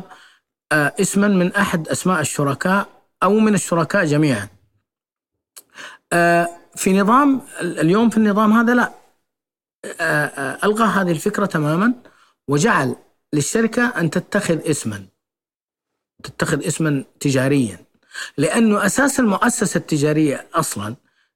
[0.72, 2.88] آه، اسما من أحد أسماء الشركاء
[3.24, 4.48] أو من الشركاء جميعا.
[6.14, 8.92] آه، في نظام اليوم في النظام هذا لا.
[10.02, 11.94] آه، ألغى هذه الفكرة تماما
[12.48, 12.96] وجعل
[13.34, 15.06] للشركة أن تتخذ اسما
[16.24, 17.80] تتخذ اسما تجاريا.
[18.38, 20.96] لأنه أساس المؤسسة التجارية أصلا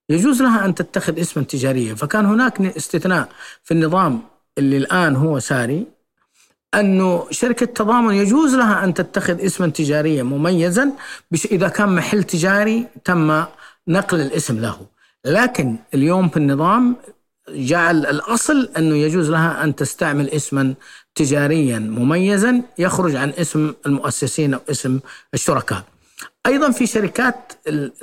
[0.09, 1.95] يجوز لها أن تتخذ اسما تجاريا.
[1.95, 3.29] فكان هناك استثناء
[3.63, 5.87] في النظام اللي الآن هو ساري
[6.75, 10.91] أنه شركة تضامن يجوز لها أن تتخذ اسما تجاريا مميزا
[11.51, 13.45] إذا كان محل تجاري تم
[13.87, 14.79] نقل الاسم له.
[15.25, 16.95] لكن اليوم في النظام
[17.49, 20.73] جعل الأصل أنه يجوز لها أن تستعمل اسما
[21.15, 24.99] تجاريا مميزا يخرج عن اسم المؤسسين أو اسم
[25.33, 25.83] الشركاء.
[26.45, 27.53] أيضا في شركات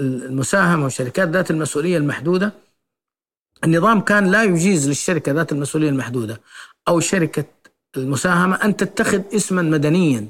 [0.00, 2.52] المساهمة وشركات ذات المسؤولية المحدودة
[3.64, 6.40] النظام كان لا يجيز للشركة ذات المسؤولية المحدودة
[6.88, 7.44] أو شركة
[7.96, 10.28] المساهمة أن تتخذ اسما مدنيا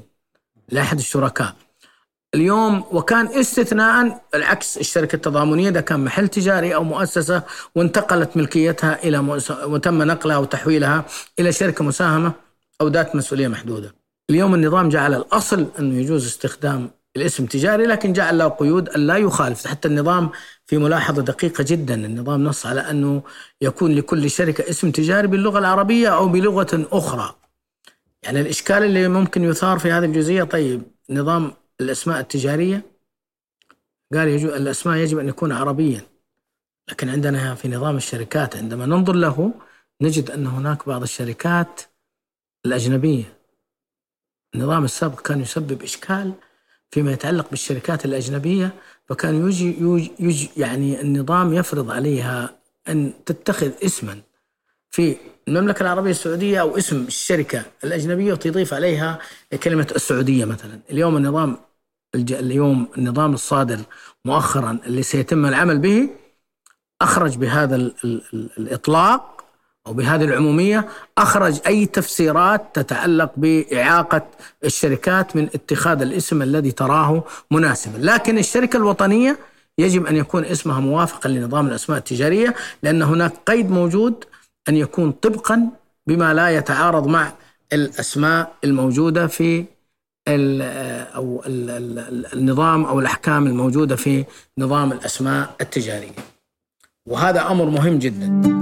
[0.69, 1.55] لأحد الشركاء.
[2.35, 7.43] اليوم وكان استثناء العكس الشركة التضامنية إذا كان محل تجاري أو مؤسسة
[7.75, 11.05] وانتقلت ملكيتها إلى وتم نقلها وتحويلها
[11.39, 12.31] إلى شركة مساهمة
[12.81, 13.95] أو ذات مسؤولية محدودة.
[14.29, 19.17] اليوم النظام جعل الأصل أنه يجوز استخدام الاسم تجاري لكن جعل له قيود أن لا
[19.17, 19.67] يخالف.
[19.67, 20.31] حتى النظام
[20.65, 23.23] في ملاحظة دقيقة جدا النظام نص على أنه
[23.61, 27.35] يكون لكل شركة اسم تجاري باللغة العربية أو بلغة أخرى.
[28.23, 32.81] يعني الإشكال اللي ممكن يثار في هذه الجزئية طيب نظام الأسماء التجارية؟
[34.13, 36.01] قال يجب الأسماء يجب أن يكون عربيا.
[36.89, 39.53] لكن عندنا في نظام الشركات عندما ننظر له
[40.01, 41.81] نجد أن هناك بعض الشركات
[42.65, 43.37] الأجنبية.
[44.55, 46.33] النظام السابق كان يسبب إشكال
[46.91, 48.73] فيما يتعلق بالشركات الأجنبية
[49.05, 54.21] فكان يجي, يجي, يجي يعني النظام يفرض عليها أن تتخذ اسما
[54.89, 55.15] في
[55.47, 59.19] المملكة العربية السعودية أو اسم الشركة الأجنبية وتضيف عليها
[59.63, 60.79] كلمة السعودية مثلا.
[60.91, 61.57] اليوم النظام
[62.15, 63.79] اليوم النظام الصادر
[64.25, 66.09] مؤخرا اللي سيتم العمل به
[67.01, 67.75] أخرج بهذا
[68.57, 69.38] الإطلاق
[69.87, 70.87] أو بهذه العمومية
[71.17, 74.21] أخرج أي تفسيرات تتعلق بإعاقة
[74.65, 77.97] الشركات من اتخاذ الاسم الذي تراه مناسبا.
[77.97, 79.37] لكن الشركة الوطنية
[79.77, 84.25] يجب أن يكون اسمها موافقا لنظام الأسماء التجارية لأن هناك قيد موجود
[84.69, 85.69] أن يكون طبقا
[86.07, 87.31] بما لا يتعارض مع
[87.73, 89.65] الأسماء الموجودة في
[90.27, 91.43] أو
[92.33, 94.25] النظام أو الأحكام الموجودة في
[94.57, 96.11] نظام الأسماء التجارية.
[97.05, 98.59] وهذا أمر مهم جداً.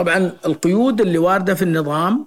[0.00, 2.26] طبعا القيود اللي واردة في النظام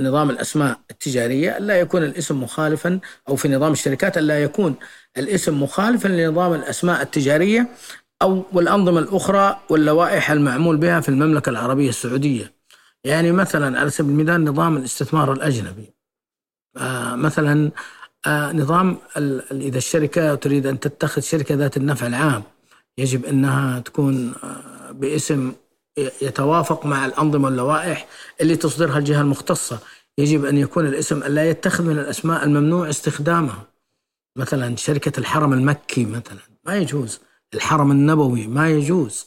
[0.00, 4.74] نظام الأسماء التجارية الا يكون الاسم مخالفا أو في نظام الشركات الا يكون
[5.16, 7.68] الاسم مخالفا لنظام الأسماء التجارية
[8.22, 12.54] أو والأنظمة الأخرى واللوائح المعمول بها في المملكة العربية السعودية.
[13.04, 15.94] يعني مثلا على سبيل المثال نظام الاستثمار الأجنبي.
[16.76, 17.70] آه مثلا
[18.26, 18.96] آه نظام
[19.52, 22.42] إذا الشركة تريد أن تتخذ شركة ذات النفع العام
[22.98, 25.52] يجب أنها تكون آه باسم
[25.96, 28.06] يتوافق مع الأنظمة واللوائح
[28.40, 29.78] اللي تصدرها الجهة المختصة.
[30.18, 33.66] يجب أن يكون الاسم لا يتخذ من الأسماء الممنوع استخدامها.
[34.36, 36.38] مثلا شركة الحرم المكي مثلا.
[36.64, 37.20] ما يجوز.
[37.54, 39.26] الحرم النبوي ما يجوز.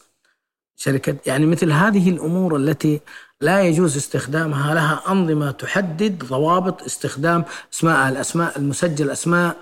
[0.75, 3.01] شركة يعني مثل هذه الأمور التي
[3.41, 9.57] لا يجوز استخدامها لها أنظمة تحدد ضوابط استخدام أسماء الأسماء المسجل أسماء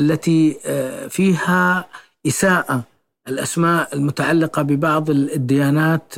[0.00, 1.88] التي آه، فيها
[2.26, 2.82] إساءة
[3.28, 6.14] الأسماء المتعلقة ببعض الديانات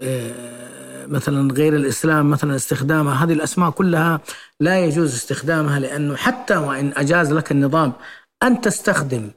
[0.00, 3.24] آه، مثلا غير الإسلام مثلا استخدامها.
[3.24, 4.20] هذه الأسماء كلها
[4.60, 7.92] لا يجوز استخدامها لأنه حتى وإن أجاز لك النظام
[8.42, 9.30] أن تستخدم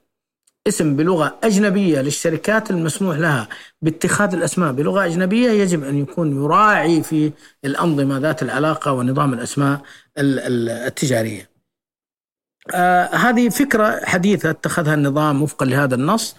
[0.68, 3.48] اسم بلغة أجنبية للشركات المسموح لها
[3.82, 4.72] باتخاذ الأسماء.
[4.72, 7.32] بلغة أجنبية يجب أن يكون يراعي في
[7.66, 9.82] الأنظمة ذات العلاقة ونظام الأسماء
[10.18, 11.50] التجارية.
[12.74, 16.36] آه هذه فكرة حديثة اتخذها النظام وفقا لهذا النص.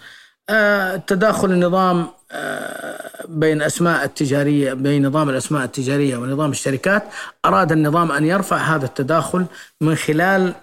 [1.07, 7.03] تداخل النظام آه، بين أسماء التجارية بين نظام الأسماء التجارية ونظام الشركات
[7.45, 9.45] أراد النظام أن يرفع هذا التداخل
[9.81, 10.53] من خلال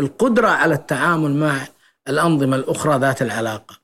[0.00, 1.68] القدرة على التعامل مع
[2.08, 3.78] الأنظمة الأخرى ذات العلاقة.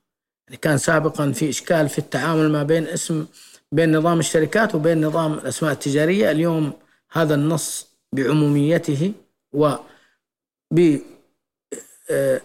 [0.47, 3.25] يعني كان سابقا في إشكال في التعامل ما بين اسم
[3.71, 6.73] بين نظام الشركات وبين نظام الأسماء التجارية، اليوم
[7.11, 9.13] هذا النص بعموميته
[9.53, 9.75] و
[10.71, 10.97] ب
[12.11, 12.41] آه،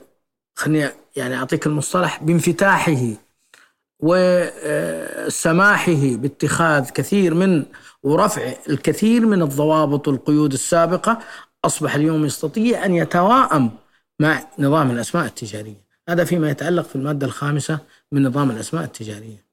[0.59, 3.07] خليني يعني أعطيك المصطلح بانفتاحه
[4.01, 7.65] وسماحه باتخاذ كثير من
[8.03, 11.19] ورفع الكثير من الضوابط والقيود السابقة
[11.65, 13.71] أصبح اليوم يستطيع أن يتواءم
[14.21, 15.89] مع نظام الأسماء التجارية.
[16.09, 17.79] هذا فيما يتعلق في المادة الخامسة
[18.13, 19.45] من نظام الأسماء التجارية.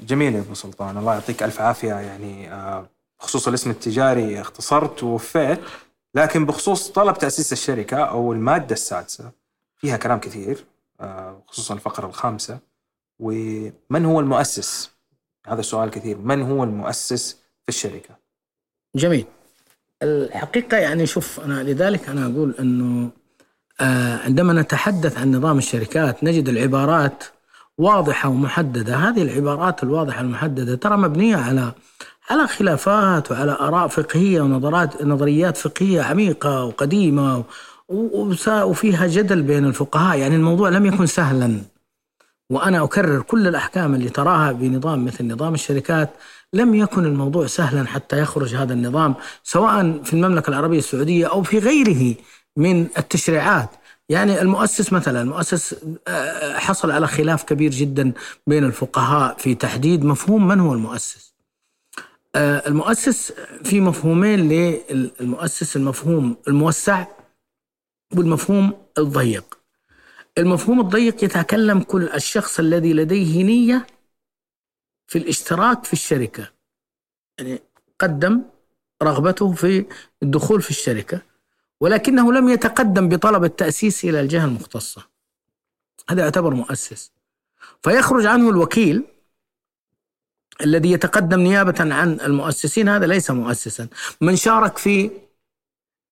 [0.00, 1.94] جميل يا أبو سلطان الله يعطيك ألف عافية.
[1.94, 2.88] يعني آه،
[3.20, 5.60] بخصوص الاسم التجاري اختصرت ووفيت
[6.14, 9.39] لكن بخصوص طلب تأسيس الشركة أو المادة السادسة
[9.80, 10.64] فيها كلام كثير
[11.00, 12.58] آه، خصوصا الفقرة الخامسة
[13.18, 14.90] ومن هو المؤسس؟
[15.46, 18.16] هذا السؤال كثير من هو المؤسس في الشركة؟
[18.96, 19.26] جميل
[20.02, 23.10] الحقيقة يعني شوف أنا لذلك أنا أقول أنه
[23.80, 27.24] آه، عندما نتحدث عن نظام الشركات نجد العبارات
[27.78, 31.72] واضحة ومحددة هذه العبارات الواضحة المحددة ترى مبنية على
[32.30, 37.44] على خلافات وعلى آراء فقهية ونظرات نظريات فقهية عميقة وقديمة
[37.90, 40.18] وفيها جدل بين الفقهاء.
[40.18, 41.60] يعني الموضوع لم يكن سهلا.
[42.50, 46.10] وأنا أكرر كل الأحكام اللي تراها بنظام مثل نظام الشركات.
[46.52, 51.58] لم يكن الموضوع سهلا حتى يخرج هذا النظام سواء في المملكة العربية السعودية أو في
[51.58, 52.14] غيره
[52.56, 53.70] من التشريعات.
[54.08, 55.76] يعني المؤسس مثلا المؤسس
[56.08, 58.12] آه، حصل على خلاف كبير جدا
[58.46, 61.34] بين الفقهاء في تحديد مفهوم من هو المؤسس.
[62.34, 63.32] آه، المؤسس
[63.64, 67.04] في مفهومين للمؤسس المفهوم الموسع
[68.16, 69.58] والمفهوم الضيق.
[70.38, 73.86] المفهوم الضيق يتكلم كل الشخص الذي لديه نية
[75.06, 76.52] في الاشتراك في الشركة.
[77.38, 77.62] يعني
[77.98, 78.42] قدم
[79.02, 79.86] رغبته في
[80.22, 81.22] الدخول في الشركة
[81.80, 85.06] ولكنه لم يتقدم بطلب التأسيس إلى الجهة المختصة.
[86.10, 87.12] هذا يعتبر مؤسس.
[87.82, 89.04] فيخرج عنه الوكيل
[90.60, 92.88] الذي يتقدم نيابة عن المؤسسين.
[92.88, 93.88] هذا ليس مؤسسا.
[94.20, 95.10] من شارك في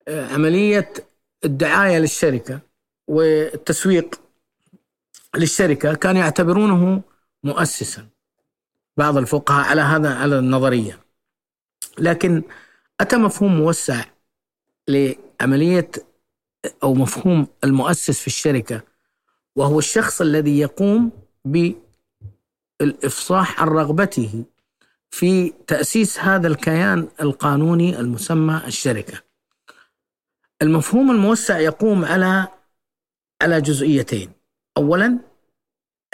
[0.09, 0.93] آه، عملية
[1.45, 2.61] الدعاية للشركة
[3.09, 4.21] والتسويق
[5.37, 7.03] للشركة كان يعتبرونه
[7.45, 8.09] مؤسسا.
[8.97, 11.01] بعض الفقهاء على هذا على النظرية.
[11.99, 12.43] لكن
[13.01, 14.05] أتى مفهوم موسع
[14.89, 15.91] لعملية
[16.83, 18.83] أو مفهوم المؤسس في الشركة
[19.57, 21.11] وهو الشخص الذي يقوم
[22.81, 24.45] بالإفصاح عن رغبته
[25.11, 29.28] في تأسيس هذا الكيان القانوني المسمى الشركة.
[30.63, 32.49] المفهوم الموسع يقوم على
[33.43, 34.31] على جزئيتين.
[34.77, 35.19] اولا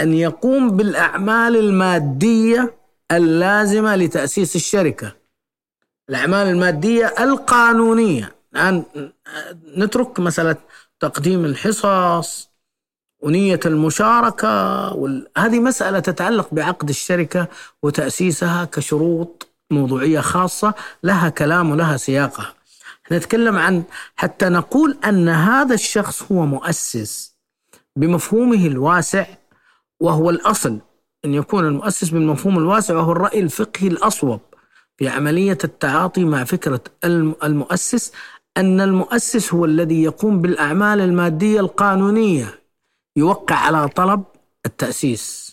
[0.00, 2.74] أن يقوم بالأعمال المادية
[3.12, 5.16] اللازمة لتأسيس الشركة.
[6.08, 8.34] الأعمال المادية القانونية.
[8.52, 8.84] الآن
[9.76, 10.56] نترك مسألة
[11.00, 12.50] تقديم الحصص
[13.20, 14.48] ونية المشاركة
[14.94, 15.28] وال...
[15.36, 17.48] هذه مسألة تتعلق بعقد الشركة
[17.82, 22.54] وتأسيسها كشروط موضوعية خاصة لها كلام ولها سياقها.
[23.12, 23.82] نتكلم عن
[24.16, 27.34] حتى نقول أن هذا الشخص هو مؤسس
[27.96, 29.26] بمفهومه الواسع
[30.00, 30.78] وهو الأصل.
[31.24, 34.40] أن يكون المؤسس بالمفهوم الواسع وهو الرأي الفقهي الأصوب
[34.96, 36.80] في عملية التعاطي مع فكرة
[37.44, 38.12] المؤسس
[38.56, 42.60] أن المؤسس هو الذي يقوم بالأعمال المادية القانونية
[43.16, 44.24] يوقع على طلب
[44.66, 45.43] التأسيس.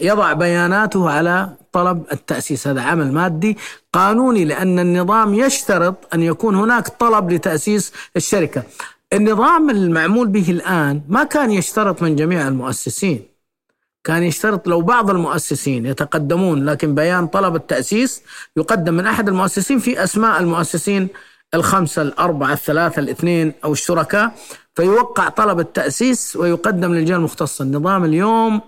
[0.00, 2.66] يضع بياناته على طلب التأسيس.
[2.66, 3.56] هذا عمل مادي
[3.92, 8.62] قانوني لأن النظام يشترط أن يكون هناك طلب لتأسيس الشركة.
[9.12, 13.22] النظام المعمول به الآن ما كان يشترط من جميع المؤسسين.
[14.04, 18.22] كان يشترط لو بعض المؤسسين يتقدمون لكن بيان طلب التأسيس
[18.56, 21.08] يقدم من أحد المؤسسين في أسماء المؤسسين
[21.54, 24.32] الخمسة الأربعة الثلاثة الاثنين أو الشركاء
[24.74, 27.62] فيوقع طلب التأسيس ويقدم للجهة المختصة.
[27.62, 28.60] النظام اليوم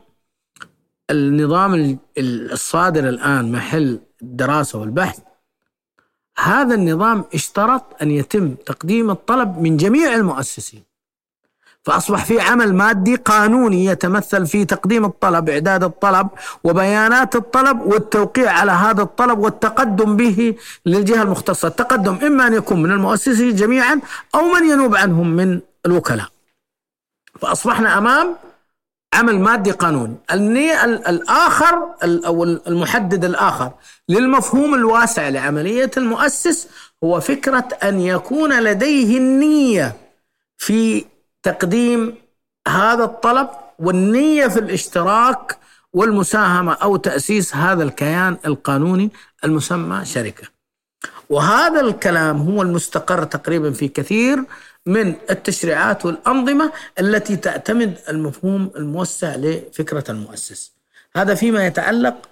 [1.11, 5.19] النظام الصادر الآن محل الدراسة والبحث
[6.39, 10.83] هذا النظام اشترط أن يتم تقديم الطلب من جميع المؤسسين.
[11.83, 16.29] فأصبح في عمل مادي قانوني يتمثل في تقديم الطلب إعداد الطلب
[16.65, 20.55] وبيانات الطلب والتوقيع على هذا الطلب والتقدم به
[20.87, 21.69] للجهة المختصة.
[21.69, 24.01] التقدم إما أن يكون من المؤسسين جميعا
[24.35, 26.29] أو من ينوب عنهم من الوكلاء.
[27.41, 28.37] فأصبحنا أمام
[29.15, 30.17] عمل مادي قانوني.
[31.09, 33.73] الآخر أو المحدد الآخر
[34.09, 36.69] للمفهوم الواسع لعملية المؤسس
[37.05, 39.97] هو فكرة أن يكون لديه النية
[40.57, 41.05] في
[41.43, 42.15] تقديم
[42.69, 43.49] هذا الطلب
[43.79, 45.59] والنية في الاشتراك
[45.93, 49.11] والمساهمة أو تأسيس هذا الكيان القانوني
[49.45, 50.49] المسمى شركة.
[51.31, 54.45] وهذا الكلام هو المستقر تقريبا في كثير
[54.87, 60.73] من التشريعات والأنظمة التي تعتمد المفهوم الموسع لفكرة المؤسس.
[61.17, 62.29] هذا فيما يتعلق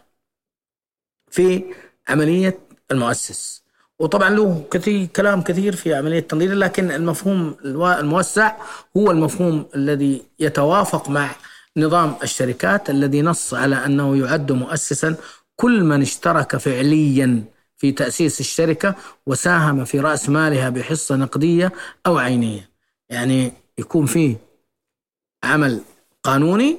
[1.31, 1.65] في
[2.09, 2.59] عملية
[2.91, 3.63] المؤسس.
[3.99, 8.57] وطبعا له كثير كلام كثير في عملية التنظير لكن المفهوم الموسع
[8.97, 11.31] هو المفهوم الذي يتوافق مع
[11.77, 15.17] نظام الشركات الذي نص على أنه يعد مؤسسا
[15.57, 17.45] كل من اشترك فعليا
[17.79, 18.95] في تأسيس الشركة
[19.27, 21.73] وساهم في رأس مالها بحصة نقدية
[22.07, 22.71] أو عينية.
[23.11, 24.37] يعني يكون فيه
[25.45, 25.81] عمل
[26.23, 26.77] قانوني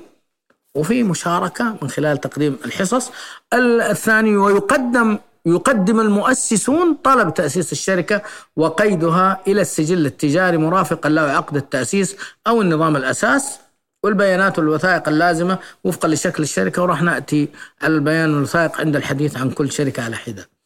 [0.76, 3.12] وفي مشاركة من خلال تقديم الحصص.
[3.54, 8.22] الثاني ويقدم يقدم المؤسسون طلب تأسيس الشركة
[8.56, 12.16] وقيدها إلى السجل التجاري مرافقا له عقد التأسيس
[12.47, 13.60] أو النظام الأساس
[14.04, 16.84] والبيانات والوثائق اللازمة وفقا لشكل الشركة.
[16.84, 17.47] وراح نأتي
[17.82, 20.59] على البيان والوثائق عند الحديث عن كل شركة على حدة.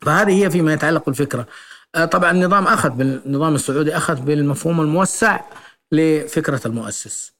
[0.00, 1.46] فهذه هي فيما يتعلق بالفكرة.
[1.94, 5.40] آه، طبعا النظام أخذ بالنظام السعودي أخذ بالمفهوم الموسع
[5.92, 7.32] لفكرة المؤسس.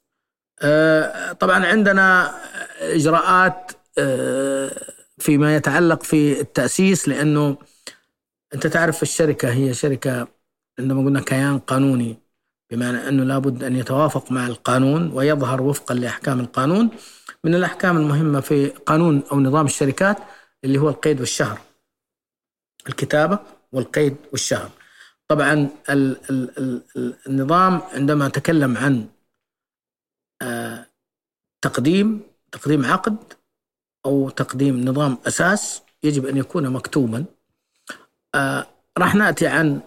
[0.62, 2.34] آه، طبعا عندنا
[2.80, 4.70] إجراءات آه،
[5.18, 7.56] فيما يتعلق في التأسيس لأنه
[8.54, 10.28] أنت تعرف الشركة هي شركة
[10.78, 12.16] عندما قلنا كيان قانوني
[12.70, 16.90] بمعنى أنه لابد أن يتوافق مع القانون ويظهر وفقا لأحكام القانون.
[17.44, 20.16] من الأحكام المهمة في قانون أو نظام الشركات
[20.64, 21.58] اللي هو القيد والشهر.
[22.88, 23.38] الكتابة
[23.72, 24.70] والقيد والشهر.
[25.28, 25.52] طبعا
[25.90, 29.08] ال ال ال النظام عندما تكلم عن
[30.42, 30.86] آه
[31.62, 32.20] تقديم
[32.52, 33.16] تقديم عقد
[34.06, 37.24] أو تقديم نظام أساس يجب أن يكون مكتوبا
[38.34, 38.66] آه
[38.98, 39.80] راح نأتي عن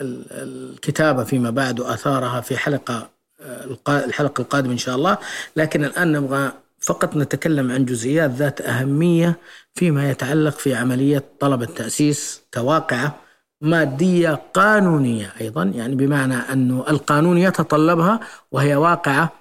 [0.00, 3.10] الكتابة فيما بعد وآثارها في حلقة
[3.40, 5.18] آه، الحلقة القادمة إن شاء الله.
[5.56, 6.52] لكن الآن نبغى
[6.86, 9.40] فقط نتكلم عن جزئيات ذات أهمية
[9.74, 13.20] فيما يتعلق في عملية طلب التأسيس كواقعة
[13.60, 18.20] مادية قانونية أيضا يعني بمعنى أنه القانون يتطلبها
[18.52, 19.32] وهي واقعة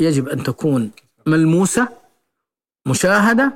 [0.00, 0.90] يجب أن تكون
[1.26, 1.88] ملموسة
[2.86, 3.52] مشاهدة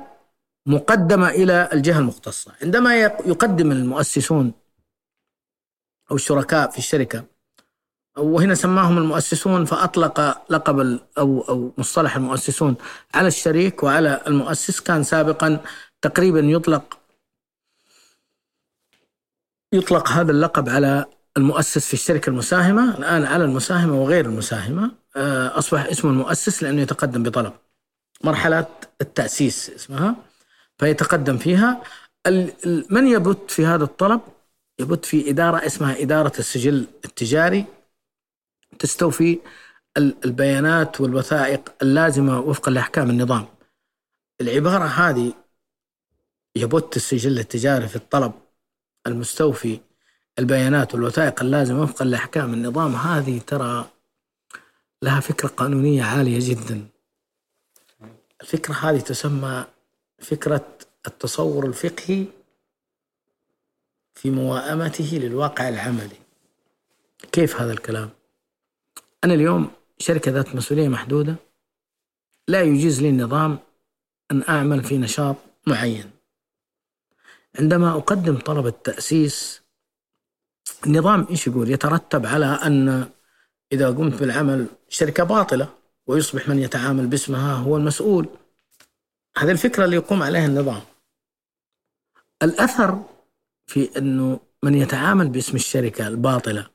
[0.67, 2.51] مقدمة إلى الجهة المختصة.
[2.61, 2.95] عندما
[3.25, 4.53] يقدم المؤسسون
[6.11, 7.23] أو الشركاء في الشركة
[8.17, 12.75] وهنا سماهم المؤسسون فأطلق لقب أو أو مصطلح المؤسسون
[13.13, 14.79] على الشريك وعلى المؤسس.
[14.79, 15.59] كان سابقا
[16.01, 16.99] تقريبا يطلق
[19.73, 21.05] يطلق هذا اللقب على
[21.37, 24.91] المؤسس في الشركة المساهمة الآن على المساهمة وغير المساهمة.
[25.15, 27.53] آه، أصبح اسمه المؤسس لأنه يتقدم بطلب.
[28.23, 28.65] مرحلة
[29.01, 30.15] التأسيس اسمها
[30.77, 31.83] فيتقدم فيها.
[32.89, 34.21] من يبت في هذا الطلب؟
[34.79, 37.65] يبت في إدارة اسمها إدارة السجل التجاري.
[38.79, 39.39] تستوفي
[39.97, 43.47] البيانات والوثائق اللازمة وفقا لأحكام النظام.
[44.41, 45.33] العبارة هذه
[46.55, 48.33] يبت السجل التجاري في الطلب
[49.07, 49.79] المستوفي
[50.39, 52.95] البيانات والوثائق اللازمة وفقا لأحكام النظام.
[52.95, 53.89] هذه ترى
[55.01, 56.87] لها فكرة قانونية عالية جدا.
[58.41, 59.65] الفكرة هذه تسمى
[60.19, 60.65] فكرة
[61.07, 62.25] التصور الفقهي
[64.15, 66.17] في موائمته للواقع العملي.
[67.31, 68.09] كيف هذا الكلام؟
[69.23, 71.35] أنا اليوم شركة ذات مسؤولية محدودة.
[72.47, 73.59] لا يجيز لي النظام
[74.31, 75.35] أن أعمل في نشاط
[75.67, 76.11] معين.
[77.59, 79.61] عندما أقدم طلب التأسيس
[80.85, 83.09] النظام إيش يقول؟ يترتب على أن
[83.71, 85.73] إذا قمت بالعمل شركة باطلة
[86.07, 88.29] ويصبح من يتعامل باسمها هو المسؤول.
[89.37, 90.81] هذه الفكرة اللي يقوم عليها النظام.
[92.43, 93.03] الأثر
[93.67, 96.67] في أنه من يتعامل باسم الشركة الباطلة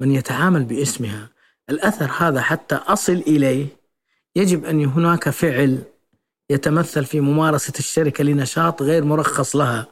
[0.00, 1.30] من يتعامل باسمها
[1.70, 3.66] الأثر هذا حتى أصل إليه
[4.36, 5.82] يجب أن هناك فعل
[6.50, 9.86] يتمثل في ممارسة الشركة لنشاط غير مرخص لها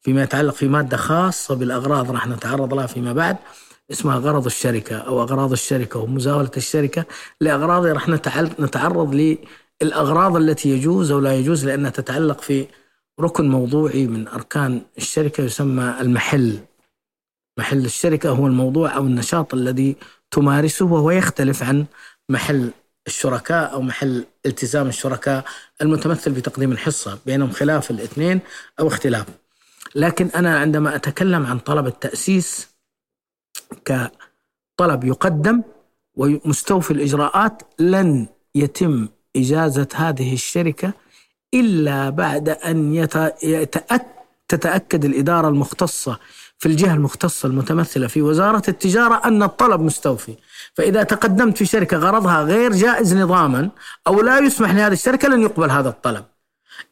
[0.00, 3.36] فيما يتعلق في مادة خاصة بالأغراض راح نتعرض لها فيما بعد
[3.90, 7.04] اسمها غرض الشركة أو أغراض الشركة ومزاولة الشركة.
[7.40, 8.08] لأغراض راح
[8.58, 9.36] نتعرض
[9.82, 12.66] للأغراض التي يجوز أو لا يجوز لأنها تتعلق في
[13.20, 16.58] ركن موضوعي من أركان الشركة يسمى المحل.
[17.58, 19.96] محل الشركة هو الموضوع أو النشاط الذي
[20.30, 21.86] تمارسه وهو يختلف عن
[22.28, 22.70] محل
[23.06, 25.44] الشركاء أو محل التزام الشركاء
[25.82, 28.40] المتمثل بتقديم الحصة بينهم خلاف الاثنين
[28.80, 29.26] أو اختلاف.
[29.94, 32.68] لكن أنا عندما أتكلم عن طلب التأسيس
[33.84, 35.62] كطلب يقدم
[36.14, 40.92] ومستوفي الإجراءات لن يتم إجازة هذه الشركة
[41.54, 42.94] إلا بعد أن
[43.42, 46.18] يتأكد تتأكد الإدارة المختصة
[46.60, 50.36] في الجهة المختصة المتمثلة في وزارة التجارة أن الطلب مستوفي.
[50.74, 53.70] فإذا تقدمت في شركة غرضها غير جائز نظاما
[54.06, 56.24] أو لا يسمح لهذه الشركة لن يقبل هذا الطلب.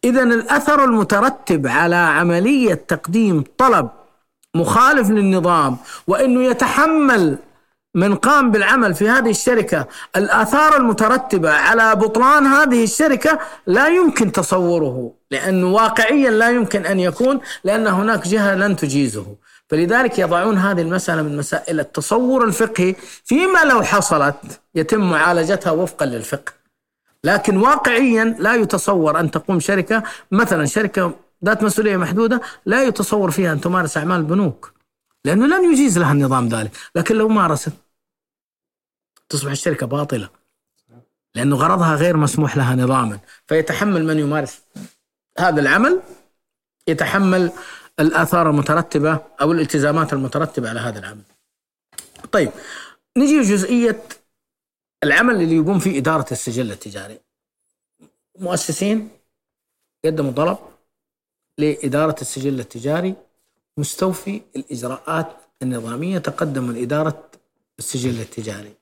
[0.05, 3.89] إذا الأثر المترتب على عملية تقديم طلب
[4.55, 7.39] مخالف للنظام وأنه يتحمل
[7.95, 15.13] من قام بالعمل في هذه الشركة الآثار المترتبة على بطلان هذه الشركة لا يمكن تصوره
[15.31, 19.27] لأنه واقعيا لا يمكن أن يكون لأن هناك جهة لن تجيزه.
[19.69, 22.95] فلذلك يضعون هذه المسألة من مسائل التصور الفقهي
[23.25, 26.53] فيما لو حصلت يتم معالجتها وفقا للفقه.
[27.25, 31.15] لكن واقعيا لا يتصور أن تقوم شركة مثلا شركة
[31.45, 34.73] ذات مسؤولية محدودة لا يتصور فيها أن تمارس أعمال البنوك
[35.25, 36.71] لأنه لن يجيز لها النظام ذلك.
[36.95, 37.73] لكن لو مارست
[39.29, 40.29] تصبح الشركة باطلة
[41.35, 43.19] لأنه غرضها غير مسموح لها نظاما.
[43.47, 44.61] فيتحمل من يمارس
[45.39, 46.01] هذا العمل
[46.89, 47.53] يتحمل
[48.01, 51.23] الآثار المترتبة أو الالتزامات المترتبة على هذا العمل.
[52.33, 52.51] طيب
[53.17, 54.03] نجي جزئية
[55.05, 57.21] العمل اللي يقوم فيه إدارة السجل التجاري.
[58.39, 59.11] مؤسسين
[60.05, 60.59] قدموا طلب
[61.59, 63.15] لإدارة السجل التجاري
[63.77, 67.31] مستوفي الإجراءات النظامية تقدموا لإدارة
[67.79, 68.75] السجل التجاري.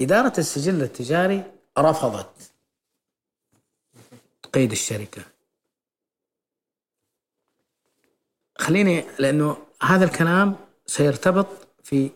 [0.00, 2.52] إدارة السجل التجاري رفضت
[4.52, 5.22] قيد الشركة.
[8.58, 10.56] خليني لأنه هذا الكلام
[10.86, 11.46] سيرتبط
[11.84, 12.10] في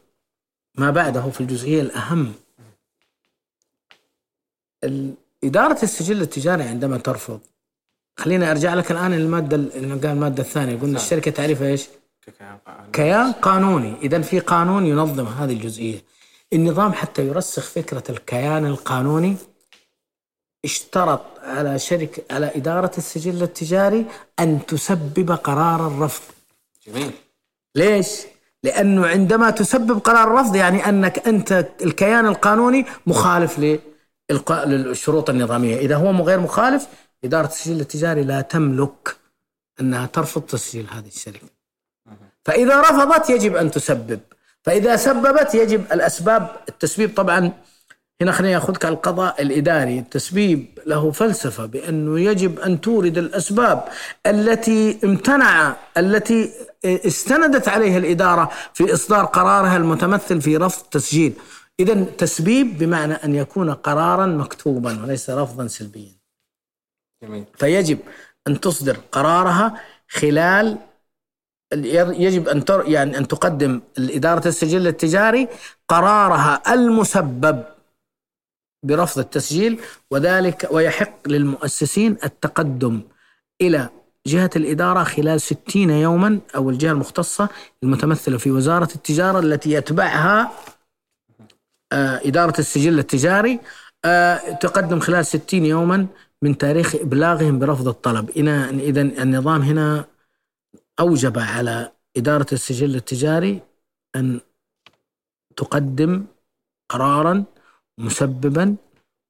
[0.74, 2.32] ما بعده في الجزئية الأهم.
[5.44, 7.40] إدارة السجل التجاري عندما ترفض.
[8.16, 10.80] خليني أرجع لك الآن المادة اللي قال المادة الثانية.
[10.80, 11.88] قلنا الشركة تعريفها إيش؟
[12.92, 13.96] كيان قانوني.
[14.02, 16.04] إذا في قانون ينظم هذه الجزئية.
[16.52, 19.36] النظام حتى يرسخ فكرة الكيان القانوني
[20.64, 24.06] اشترط على شركة على إدارة السجل التجاري
[24.40, 26.22] أن تسبب قرار الرفض.
[26.86, 27.10] جميل.
[27.74, 28.08] ليش؟
[28.62, 33.58] لأنه عندما تسبب قرار الرفض يعني أنك أنت الكيان القانوني مخالف
[34.30, 35.76] للشروط النظامية.
[35.76, 36.86] إذا هو غير مخالف
[37.24, 39.16] إدارة السجل التجاري لا تملك
[39.80, 41.46] أنها ترفض تسجيل هذه الشركة.
[42.44, 44.20] فإذا رفضت يجب أن تسبب.
[44.62, 47.52] فإذا سببت يجب الأسباب التسبيب طبعا
[48.20, 53.88] هنا خليني أخذك على القضاء الإداري التسبيب له فلسفة بأنه يجب أن تورد الأسباب
[54.26, 56.50] التي امتنع التي
[56.84, 61.32] استندت عليها الإدارة في إصدار قرارها المتمثل في رفض تسجيل.
[61.80, 66.12] إذا تسبيب بمعنى أن يكون قرارا مكتوبا وليس رفضا سلبيا.
[67.22, 67.44] جميل.
[67.58, 67.98] فيجب
[68.48, 70.78] أن تصدر قرارها خلال
[71.72, 75.48] يجب أن تر يعني أن تقدم اداره السجل التجاري
[75.88, 77.64] قرارها المسبب.
[78.82, 79.80] برفض التسجيل
[80.10, 83.00] وذلك ويحق للمؤسسين التقدم
[83.60, 83.88] إلى
[84.26, 87.48] جهة الإدارة خلال 60 يوما أو الجهة المختصة
[87.82, 90.52] المتمثلة في وزارة التجارة التي يتبعها
[91.92, 93.60] آه، إدارة السجل التجاري
[94.04, 96.06] آه، تقدم خلال 60 يوما
[96.42, 98.30] من تاريخ إبلاغهم برفض الطلب.
[98.80, 100.04] إذا النظام هنا
[101.00, 103.60] أوجب على إدارة السجل التجاري
[104.16, 104.40] أن
[105.56, 106.24] تقدم
[106.88, 107.44] قرارا
[108.02, 108.76] مسببا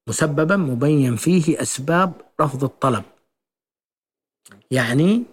[0.09, 3.03] مسببا مبين فيه أسباب رفض الطلب.
[4.71, 5.23] يعني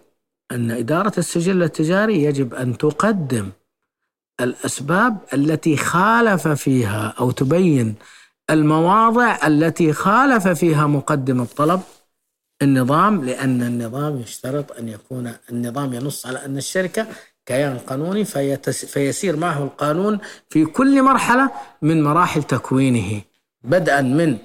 [0.51, 3.49] أن إدارة السجل التجاري يجب أن تقدم
[4.41, 7.95] الأسباب التي خالف فيها أو تبين
[8.49, 11.81] المواضع التي خالف فيها مقدم الطلب
[12.61, 17.07] النظام لأن النظام يشترط أن يكون النظام ينص على أن الشركة
[17.45, 18.25] كيان قانوني
[18.65, 20.19] فيسير معه القانون
[20.49, 23.21] في كل مرحلة من مراحل تكوينه.
[23.63, 24.37] بدءا من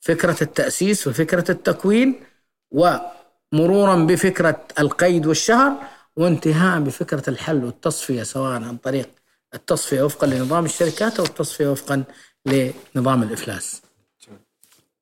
[0.00, 2.20] فكرة التأسيس وفكرة التكوين
[2.70, 5.72] ومرورا بفكرة القيد والشهر
[6.16, 9.08] وانتهاء بفكرة الحل والتصفية سواء عن طريق
[9.54, 12.04] التصفية وفقا لنظام الشركات أو التصفية وفقا
[12.46, 13.83] لنظام الإفلاس.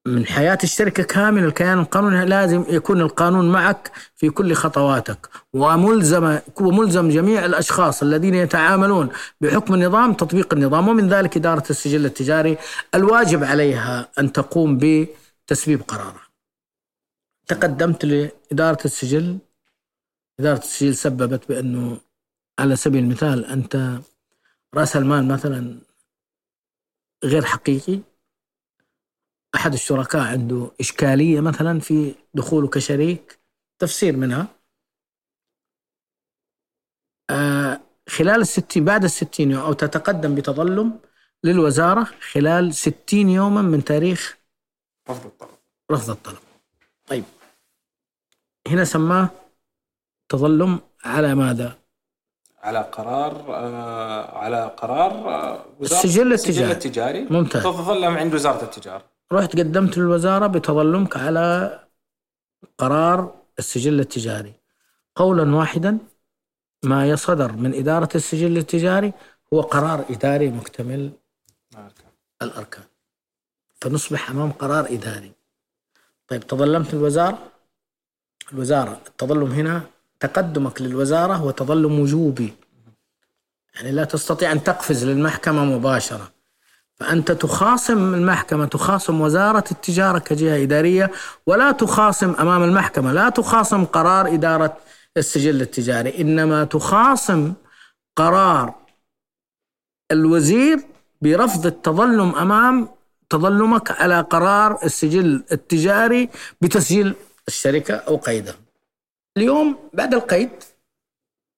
[0.07, 5.29] من حياة الشركة كامل الكيان القانوني لازم يكون القانون معك في كل خطواتك.
[5.53, 9.09] وملزم وملزم جميع الأشخاص الذين يتعاملون
[9.41, 10.89] بحكم النظام تطبيق النظام.
[10.89, 12.59] ومن ذلك إدارة السجل التجاري
[12.95, 16.29] الواجب عليها أن تقوم بتسبيب قرارها.
[17.47, 19.39] تقدمت لإدارة السجل.
[20.41, 22.01] إدارة السجل سببت بأنه
[22.59, 24.01] على سبيل المثال أنت
[24.75, 25.79] رأس المال مثلا
[27.25, 28.01] غير حقيقي
[29.55, 33.41] أحد الشركاء عنده إشكالية مثلا في دخوله كشريك؟
[33.79, 34.47] تفسير منها.
[37.31, 40.99] آه خلال الستين بعد الستين يوم أو تتقدم بتظلم
[41.45, 44.39] للوزارة خلال ستين يوما من تاريخ
[45.11, 45.59] رفض الطلب.
[45.93, 46.39] رفض الطلب.
[47.07, 47.25] طيب.
[48.69, 49.31] هنا سماه
[50.29, 51.79] تظلم على ماذا؟
[52.59, 57.25] على قرار آه على قرار آه وزارة السجل التجاري, السجل التجاري.
[57.25, 57.63] ممتاز.
[57.63, 59.12] تتظلم عند وزارة التجارة.
[59.33, 61.79] رحت قدمت للوزارة بتظلمك على
[62.79, 64.55] قرار السجل التجاري.
[65.17, 65.99] قولا واحدا
[66.85, 69.13] ما يصدر من إدارة السجل التجاري
[69.53, 71.11] هو قرار إداري مكتمل
[72.43, 72.85] الأركان.
[73.81, 75.33] فنصبح أمام قرار إداري.
[76.29, 77.39] طيب تظلمت الوزارة؟
[78.53, 79.83] الوزارة التظلم هنا
[80.21, 82.55] تقدمك للوزارة هو تظلم وجوبي.
[83.75, 86.32] يعني لا تستطيع أن تقفز للمحكمة مباشرة.
[87.03, 91.11] فأنت تخاصم المحكمة تخاصم وزارة التجارة كجهة إدارية
[91.47, 94.77] ولا تخاصم أمام المحكمة لا تخاصم قرار إدارة
[95.17, 97.53] السجل التجاري إنما تخاصم
[98.17, 98.75] قرار
[100.11, 100.79] الوزير
[101.23, 102.89] برفض التظلم أمام
[103.31, 106.29] تظلمك على قرار السجل التجاري
[106.61, 107.15] بتسجيل
[107.49, 108.55] الشركة أو قيدها.
[109.37, 110.51] اليوم بعد القيد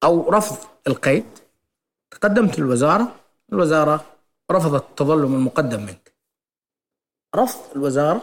[0.04, 1.24] أو رفض القيد
[2.10, 3.16] تقدمت للوزارة
[3.52, 4.04] الوزارة
[4.52, 6.14] رفضت التظلم المقدم منك.
[7.36, 8.22] رفض الوزارة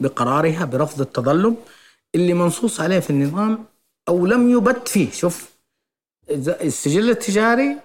[0.00, 1.56] بقرارها برفض التظلم
[2.14, 3.64] اللي منصوص عليه في النظام
[4.08, 5.10] أو لم يبت فيه.
[5.10, 5.50] شوف
[6.30, 7.78] السجل التجاري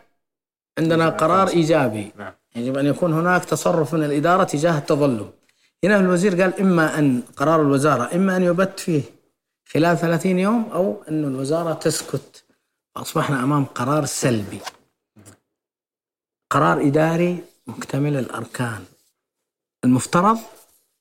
[0.77, 2.11] عندنا قرار إيجابي.
[2.17, 2.33] نعم.
[2.55, 5.31] يجب أن يكون هناك تصرف من الإدارة تجاه التظلم.
[5.83, 9.01] هنا الوزير قال إما أن قرار الوزارة إما أن يبت فيه
[9.67, 12.43] خلال 30 يوم أو أن الوزارة تسكت.
[12.97, 14.59] أصبحنا أمام قرار سلبي.
[16.49, 18.85] قرار إداري مكتمل الأركان.
[19.83, 20.39] المفترض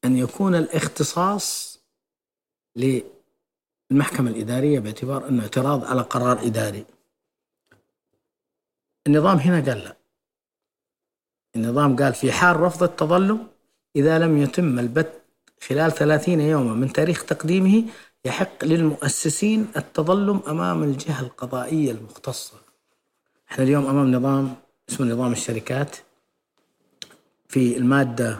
[0.04, 1.78] أن يكون الاختصاص
[2.76, 6.84] للمحكمة الإدارية باعتبار أنه اعتراض على قرار إداري.
[9.06, 9.96] النظام هنا قال لا.
[11.56, 13.48] النظام قال في حال رفض التظلم
[13.96, 15.22] إذا لم يتم البت
[15.68, 17.84] خلال ثلاثين يوما من تاريخ تقديمه
[18.24, 22.56] يحق للمؤسسين التظلم أمام الجهة القضائية المختصة.
[23.50, 24.56] إحنا اليوم أمام نظام
[24.88, 25.96] اسمه نظام الشركات
[27.48, 28.38] في المادة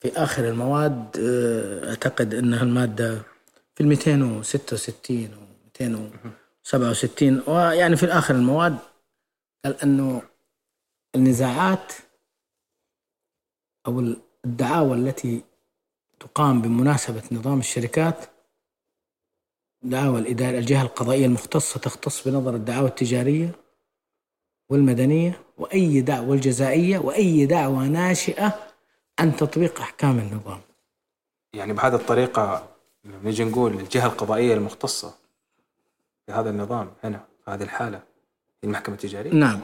[0.00, 3.22] في آخر المواد آه، أعتقد أنها المادة
[3.74, 8.78] في ال 266 و 267 ويعني في آخر المواد
[9.64, 10.22] قال أنه
[11.14, 11.92] النزاعات
[13.86, 14.14] أو
[14.44, 15.42] الدعاوى التي
[16.20, 18.24] تقام بمناسبة نظام الشركات
[19.82, 23.52] دعاوى الإدارة الجهة القضائية المختصة تختص بنظر الدعاوى التجارية
[24.68, 28.72] والمدنية وأي دعوة الجزائية وأي دعوة ناشئة
[29.18, 30.60] عن تطبيق أحكام النظام.
[31.52, 32.68] يعني بهذه الطريقة
[33.04, 35.14] نجي نقول الجهة القضائية المختصة
[36.26, 38.02] في هذا النظام هنا في هذه الحالة
[38.64, 39.60] المحكمة التجارية؟ نعم.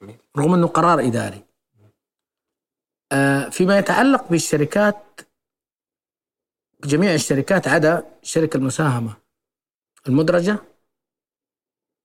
[0.00, 0.16] جميل.
[0.38, 1.44] رغم أنه قرار إداري.
[3.12, 5.20] آه، فيما يتعلق بالشركات
[6.84, 9.16] جميع الشركات عدا شركة المساهمة
[10.08, 10.58] المدرجة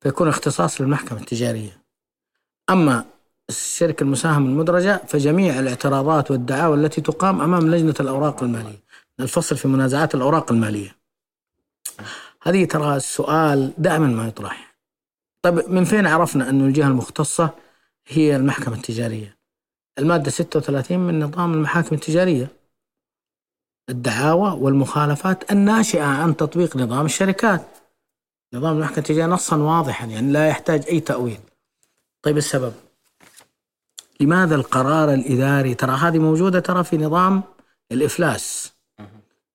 [0.02, 1.82] فيكون اختصاص للمحكمة التجارية.
[2.70, 3.06] أما
[3.50, 8.84] الشركة المساهمة المدرجة فجميع الاعتراضات والدعاوى التي تقام أمام لجنة الأوراق المالية.
[9.20, 10.96] الفصل في منازعات الأوراق المالية.
[12.44, 14.76] هذه ترى السؤال دائما ما يطرح.
[15.42, 17.50] طيب من فين عرفنا أن الجهة المختصة
[18.08, 19.38] هي المحكمة التجارية؟
[20.00, 22.48] المادة 36 من نظام المحاكم التجارية.
[23.90, 27.66] الدعاوى والمخالفات الناشئة عن تطبيق نظام الشركات.
[28.54, 31.40] نظام المحكمة التجارية نصا واضحا يعني لا يحتاج أي تأويل.
[32.24, 32.74] طيب السبب؟
[34.20, 37.44] لماذا القرار الإداري؟ ترى هذه موجودة ترى في نظام
[37.92, 38.74] الإفلاس.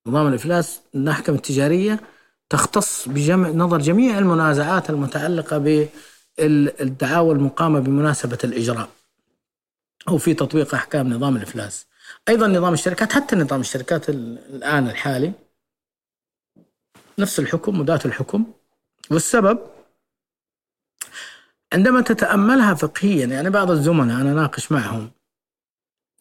[0.07, 2.01] نظام الإفلاس المحكمة التجارية
[2.49, 5.59] تختص بجمع نظر جميع المنازعات المتعلقة
[6.39, 8.89] بالدعاوى المقامة بمناسبة الإجراء
[10.09, 11.87] أو في تطبيق أحكام نظام الإفلاس.
[12.29, 15.33] أيضا نظام الشركات حتى نظام الشركات الآن الحالي
[17.19, 18.45] نفس الحكم وذات الحكم.
[19.11, 19.59] والسبب
[21.73, 25.11] عندما تتأملها فقهيا يعني بعض الزملاء أنا ناقش معهم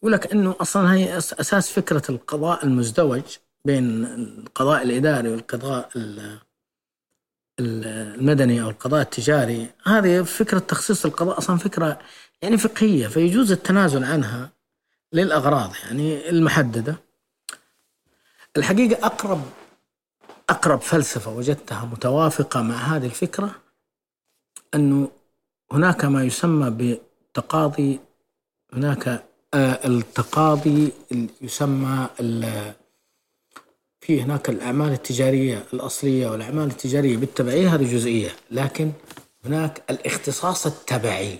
[0.02, 3.22] يقول لك أنه أصلا هي أساس فكرة القضاء المزدوج
[3.64, 5.90] بين القضاء الإداري والقضاء
[7.60, 9.70] المدني أو القضاء التجاري.
[9.86, 11.98] هذه فكرة تخصيص القضاء أصلا فكرة
[12.42, 14.50] يعني فقهية فيجوز التنازل عنها
[15.12, 16.96] للأغراض يعني المحددة.
[18.56, 19.42] الحقيقة أقرب
[20.50, 23.54] أقرب فلسفة وجدتها متوافقة مع هذه الفكرة
[24.74, 25.10] أنه
[25.72, 28.00] هناك ما يسمى بالتقاضي
[28.72, 30.92] هناك آه، التقاضي
[31.40, 32.08] يسمى
[34.00, 38.92] في هناك الأعمال التجارية الأصلية والأعمال التجارية بالتبعية هذه جزئية لكن
[39.44, 41.38] هناك الاختصاص التبعي.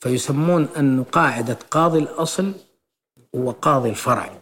[0.00, 2.52] فيسمون أنه قاعدة قاضي الأصل
[3.34, 4.38] هو قاضي الفرع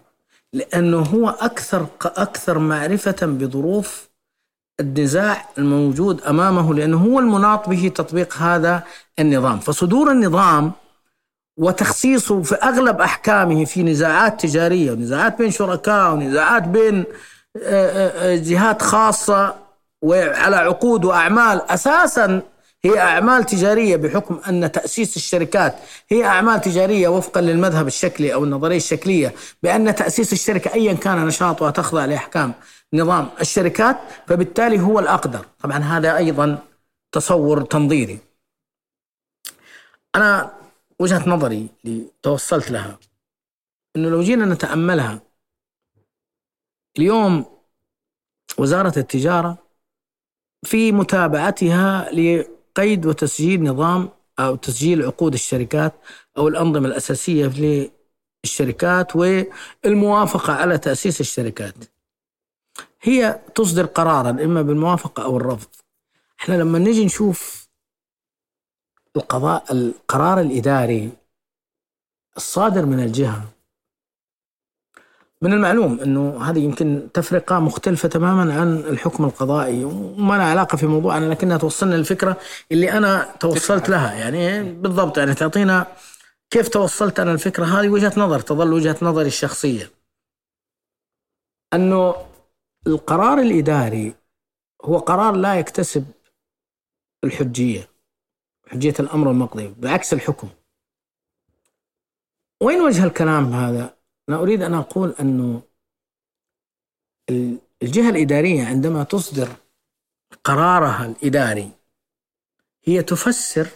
[0.53, 4.09] لأنه هو أكثر أكثر معرفة بظروف
[4.81, 8.83] النزاع الموجود أمامه لأنه هو المناط به تطبيق هذا
[9.18, 9.59] النظام.
[9.59, 10.72] فصدور النظام
[11.59, 17.05] وتخصيصه في أغلب أحكامه في نزاعات تجارية ونزاعات بين شركاء ونزاعات بين
[17.62, 19.55] آه، آه، جهات خاصة
[20.03, 22.43] وعلى عقود وأعمال أساسا
[22.85, 25.77] هي أعمال تجارية بحكم أن تأسيس الشركات
[26.09, 31.70] هي أعمال تجارية وفقا للمذهب الشكلي أو النظرية الشكلية بأن تأسيس الشركة أيا كان نشاطها
[31.70, 32.55] تخضع لأحكام
[32.93, 33.97] نظام الشركات
[34.27, 35.47] فبالتالي هو الأقدر.
[35.59, 36.59] طبعا هذا أيضا
[37.12, 38.18] تصور تنظيري.
[40.14, 40.53] أنا
[41.01, 42.99] وجهة نظري اللي توصلت لها
[43.97, 45.20] إنه لو جينا نتأملها
[46.99, 47.45] اليوم
[48.59, 49.59] وزارة التجارة
[50.64, 52.11] في متابعتها
[52.77, 54.09] لقيد وتسجيل نظام
[54.39, 55.95] أو تسجيل عقود الشركات
[56.39, 57.47] أو الأنظمة الأساسية
[58.45, 61.74] للشركات والموافقة على تأسيس الشركات.
[63.03, 65.68] هي تصدر قرارا إما بالموافقة أو الرفض.
[66.41, 67.68] إحنا لما نجي نشوف
[69.16, 71.11] القضاء القرار الإداري
[72.37, 73.49] الصادر من الجهة
[75.47, 80.86] من المعلوم إنه هذه يمكن تفرقة مختلفة تماما عن الحكم القضائي وما لها علاقة في
[80.86, 82.36] موضوعنا لكنها توصلنا للفكرة
[82.72, 84.14] اللي أنا توصلت لها.
[84.14, 85.86] يعني بالضبط يعني تعطينا
[86.51, 89.90] كيف توصلت أنا الفكرة هذه وجهة نظر تظل وجهة نظري الشخصية.
[91.74, 92.14] أنه
[92.86, 94.14] القرار الإداري
[94.84, 96.05] هو قرار لا يكتسب
[97.24, 97.88] الحجية
[98.66, 100.49] حجية الأمر المقضي بعكس الحكم.
[102.62, 103.95] وين وجه الكلام هذا
[104.29, 105.62] أنا أريد أن أقول أنه
[107.83, 109.57] الجهة الإدارية عندما تصدر
[110.45, 111.70] قرارها الإداري
[112.85, 113.68] هي تفسر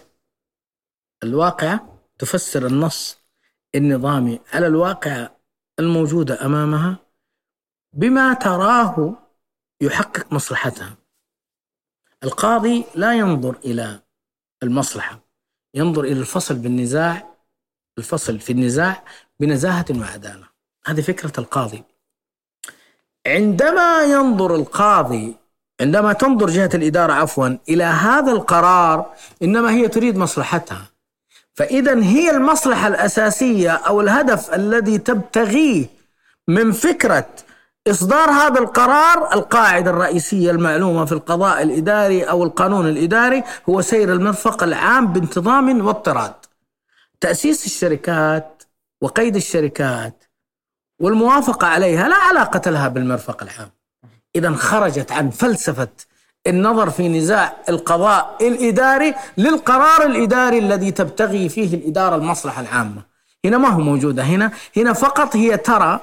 [1.22, 1.80] الواقع
[2.18, 3.18] تفسر النص
[3.74, 5.30] النظامي على الواقع
[5.78, 6.96] الموجودة أمامها
[7.92, 9.16] بما تراه
[9.80, 10.96] يحقق مصلحتها.
[12.24, 14.02] القاضي لا ينظر إلى
[14.62, 15.20] المصلحة
[15.74, 17.34] ينظر إلى الفصل بالنزاع
[17.98, 19.04] الفصل في النزاع
[19.40, 20.46] بنزاهة وعدالة.
[20.86, 21.82] هذه فكرة القاضي.
[23.26, 25.36] عندما ينظر القاضي
[25.80, 29.06] عندما تنظر جهة الإدارة عفوا إلى هذا القرار
[29.42, 30.90] إنما هي تريد مصلحتها.
[31.54, 35.86] فإذا هي المصلحة الأساسية أو الهدف الذي تبتغيه
[36.48, 37.26] من فكرة
[37.88, 44.62] إصدار هذا القرار القاعدة الرئيسية المعلومة في القضاء الإداري أو القانون الإداري هو سير المرفق
[44.62, 46.34] العام بانتظام واضطراد.
[47.20, 48.59] تأسيس الشركات
[49.00, 50.24] وقيد الشركات
[51.00, 53.70] والموافقة عليها لا علاقة لها بالمرفق العام.
[54.36, 55.88] إذا خرجت عن فلسفة
[56.46, 63.02] النظر في نزاع القضاء الإداري للقرار الإداري الذي تبتغي فيه الإدارة المصلحة العامة.
[63.44, 64.22] هنا ما هو موجودة.
[64.22, 66.00] هنا هنا فقط هي ترى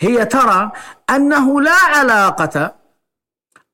[0.00, 0.70] هي ترى
[1.10, 2.74] أنه لا علاقة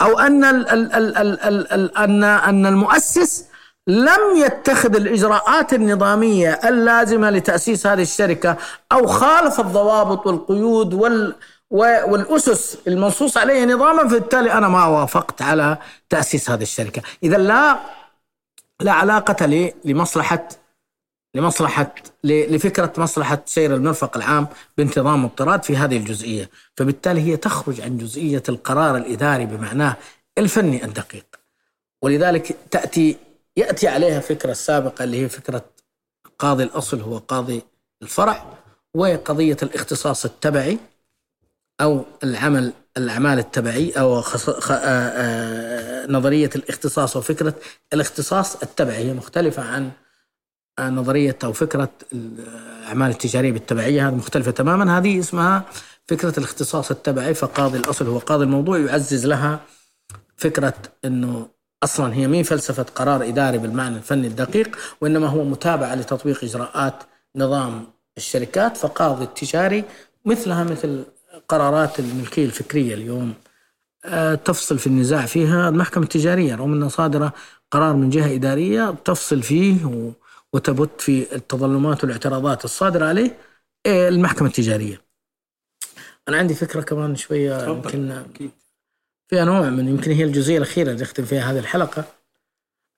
[0.01, 1.41] أو أن ال ال ال
[1.73, 3.47] ال أن أن المؤسس
[3.87, 8.57] لم يتخذ الإجراءات النظامية اللازمة لتأسيس هذه الشركة
[8.93, 11.35] أو خالف الضوابط والقيود وال
[11.71, 15.79] والأسس المنصوص عليها نظاما فبالتالي أنا ما وافقت على
[16.11, 17.03] تأسيس هذه الشركة.
[17.23, 17.81] إذا لا
[18.81, 20.49] لا علاقة لي لمصلحة
[21.35, 24.47] لمصلحة لفكرة مصلحة سير المرفق العام
[24.79, 26.51] بانتظام اضطراد في هذه الجزئية.
[26.77, 29.97] فبالتالي هي تخرج عن جزئية القرار الإداري بمعناه
[30.39, 31.27] الفني الدقيق.
[32.03, 33.17] ولذلك تأتي
[33.57, 35.65] يأتي عليها فكرة سابقة اللي هي فكرة
[36.39, 37.63] قاضي الأصل هو قاضي
[38.03, 38.59] الفرع
[38.95, 40.79] وقضية الاختصاص التبعي
[41.81, 44.51] أو العمل الأعمال التبعي أو خص...
[44.51, 44.71] خ...
[44.71, 44.77] آ...
[44.83, 46.07] آ...
[46.07, 47.55] نظرية الاختصاص وفكرة
[47.93, 48.97] الاختصاص التبعي.
[48.97, 49.91] هي مختلفة عن
[50.81, 54.09] نظرية أو فكرة الأعمال التجارية بالتبعية.
[54.09, 54.99] هذه مختلفة تماما.
[54.99, 55.65] هذه اسمها
[56.09, 59.61] فكرة الاختصاص التبعي فقاضي الأصل هو قاضي الموضوع يعزز لها
[60.37, 60.75] فكرة
[61.05, 61.49] أنه
[61.85, 66.95] أصلا هي مين فلسفة قرار إداري بالمعنى الفني الدقيق وإنما هو متابعة لتطبيق إجراءات
[67.37, 69.85] نظام الشركات فقاضي التجاري
[70.25, 71.05] مثلها مثل
[71.49, 73.35] قرارات الملكية الفكرية اليوم.
[74.05, 77.33] آه، تفصل في النزاع فيها المحكمة التجارية رغم أنها صادرة
[77.71, 80.13] قرار من جهة إدارية تفصل فيه
[80.53, 83.39] وتبت في التظلمات والاعتراضات الصادرة عليه
[83.87, 85.01] آه، المحكمة التجارية.
[86.29, 88.25] أنا عندي فكرة كمان شوية يمكن
[89.35, 92.05] فيها نوع من يمكن هي الجزئية الأخيرة اللي أختم فيها هذه الحلقة.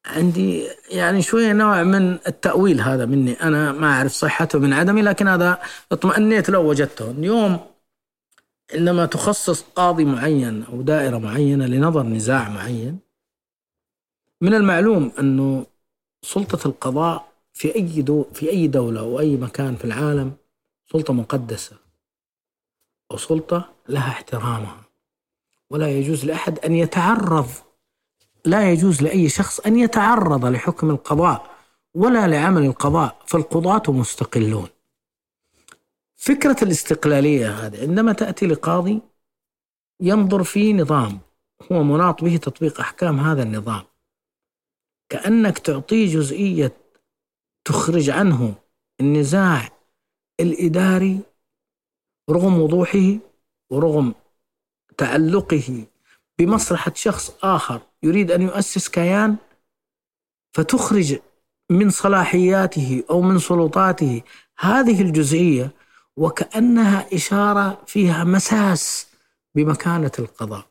[0.06, 3.32] عندي يعني شوية نوع من التأويل هذا مني.
[3.32, 5.62] أنا ما أعرف صحته من عدمي لكن هذا
[5.92, 7.10] اطمأنيت لو وجدته.
[7.10, 7.60] اليوم
[8.74, 12.98] عندما تخصص قاضي معين أو دائرة معينة لنظر نزاع معين
[14.40, 15.66] من المعلوم أنه
[16.22, 20.32] سلطة القضاء في أي دو في أي دولة أو أي مكان في العالم
[20.92, 21.76] سلطة مقدسة
[23.10, 24.85] أو سلطه لها احترامها.
[25.70, 27.48] ولا يجوز لأحد أن يتعرض
[28.44, 31.56] لا يجوز لأي شخص أن يتعرض لحكم القضاء
[31.94, 34.68] ولا لعمل القضاء فالقضاة مستقلون.
[36.16, 39.02] فكرة الاستقلالية هذه عندما تأتي لقاضي
[40.00, 41.20] ينظر في نظام
[41.72, 43.82] هو مناط به تطبيق أحكام هذا النظام.
[45.08, 46.72] كأنك تعطيه جزئية
[47.64, 48.54] تخرج عنه
[49.00, 49.68] النزاع
[50.40, 51.20] الإداري
[52.30, 53.18] رغم وضوحه
[53.70, 54.14] ورغم
[54.98, 55.86] تعلقه
[56.38, 59.36] بمصلحة شخص آخر يريد أن يؤسس كيان
[60.54, 61.18] فتخرج
[61.70, 64.22] من صلاحياته أو من سلطاته
[64.58, 65.70] هذه الجزئية
[66.16, 69.06] وكأنها إشارة فيها مساس
[69.54, 70.66] بمكانة القضاء.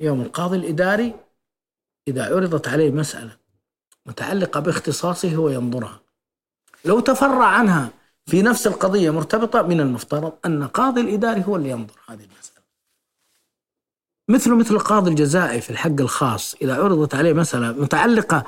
[0.00, 1.14] يوم القاضي الإداري
[2.08, 3.36] إذا عرضت عليه مسألة
[4.06, 6.00] متعلقة باختصاصه هو ينظرها.
[6.84, 7.90] لو تفرع عنها
[8.26, 12.51] في نفس القضية مرتبطة من المفترض أن قاضي الإداري هو اللي ينظر هذه المسألة.
[14.32, 18.44] مثل مثل القاضي الجزائي في الحق الخاص إذا عرضت عليه مسألة متعلقة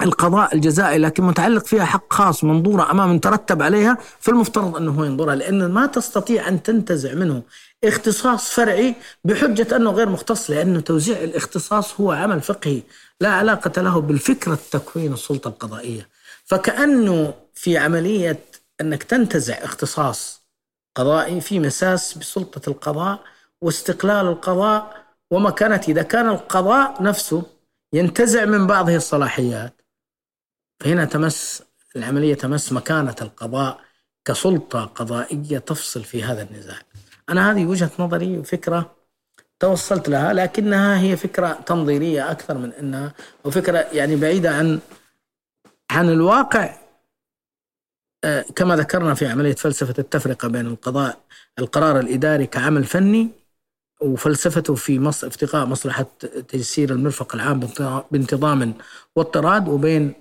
[0.00, 5.34] بالقضاء الجزائي لكن متعلق فيها حق خاص منظورة أمام ترتب عليها فالمفترض أنه هو ينظرها
[5.34, 7.42] لأن ما تستطيع أن تنتزع منه
[7.84, 8.94] اختصاص فرعي
[9.24, 12.82] بحجة أنه غير مختص لأنه توزيع الاختصاص هو عمل فقهي
[13.20, 16.08] لا علاقة له بالفكرة تكوين السلطة القضائية.
[16.44, 18.38] فكانه في عملية
[18.80, 20.42] أنك تنتزع اختصاص
[20.96, 23.20] قضائي في مساس بسلطة القضاء
[23.62, 27.42] واستقلال القضاء ومكانته إذا كان القضاء نفسه
[27.92, 29.82] ينتزع من بعضه الصلاحيات.
[30.80, 31.62] فهنا تمس
[31.96, 33.80] العملية تمس مكانة القضاء
[34.24, 36.78] كسلطة قضائية تفصل في هذا النزاع.
[37.28, 38.96] أنا هذه وجهة نظري وفكرة
[39.60, 44.80] توصلت لها لكنها هي فكرة تنظيرية أكثر من أنها وفكرة يعني بعيدة عن
[45.90, 46.78] عن الواقع.
[48.24, 51.20] آه، كما ذكرنا في عملية فلسفة التفرقة بين القضاء
[51.58, 53.41] القرار الإداري كعمل فني
[54.02, 55.24] وفلسفته في مص...
[55.24, 56.06] افتقاء مصلحة
[56.48, 57.60] تيسير المرفق العام
[58.10, 58.74] بانتظام
[59.16, 60.14] واضطراد وبين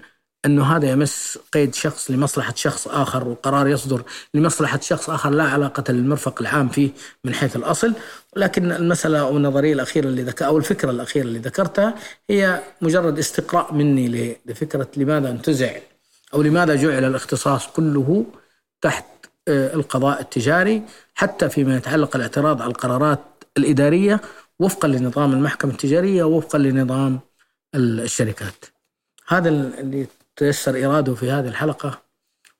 [0.45, 4.03] أنه هذا يمس قيد شخص لمصلحة شخص آخر وقرار يصدر
[4.33, 6.89] لمصلحة شخص آخر لا علاقة للمرفق العام فيه
[7.23, 7.93] من حيث الأصل.
[8.35, 11.95] لكن المسألة أو النظرية الأخيرة اللي ذكر أو الفكرة الأخيرة اللي ذكرتها
[12.29, 15.71] هي مجرد استقراء مني لفكرة لماذا انتزع
[16.33, 18.25] أو لماذا جعل الاختصاص كله
[18.81, 19.05] تحت
[19.47, 20.83] آه، القضاء التجاري
[21.15, 23.19] حتى فيما يتعلق الاعتراض على القرارات
[23.57, 24.21] الإدارية
[24.59, 27.19] وفقا لنظام المحكمة التجارية وفقا لنظام
[27.75, 28.65] الشركات.
[29.27, 32.01] هذا اللي تيسر إراده في هذه الحلقة.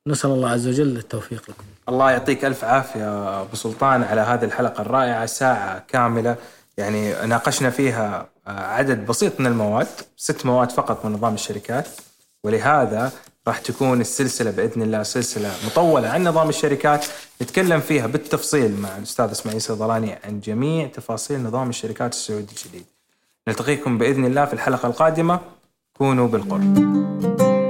[0.08, 1.64] نسأل الله عز وجل التوفيق لكم.
[1.90, 6.36] الله يعطيك ألف عافية أبو سلطان على هذه الحلقة الرائعة ساعة كاملة.
[6.78, 9.88] يعني ناقشنا فيها عدد بسيط من المواد
[10.18, 11.88] ست مواد فقط من نظام الشركات.
[12.44, 13.12] ولهذا
[13.48, 17.06] راح تكون السلسلة بإذن الله سلسلة مطولة عن نظام الشركات.
[17.42, 22.86] نتكلم فيها بالتفصيل مع الأستاذ إسماعيل صيدلاني عن جميع تفاصيل نظام الشركات السعودي الجديد.
[23.48, 25.40] نلتقيكم بإذن الله في الحلقة القادمة.
[25.98, 27.61] كونوا بالقرب.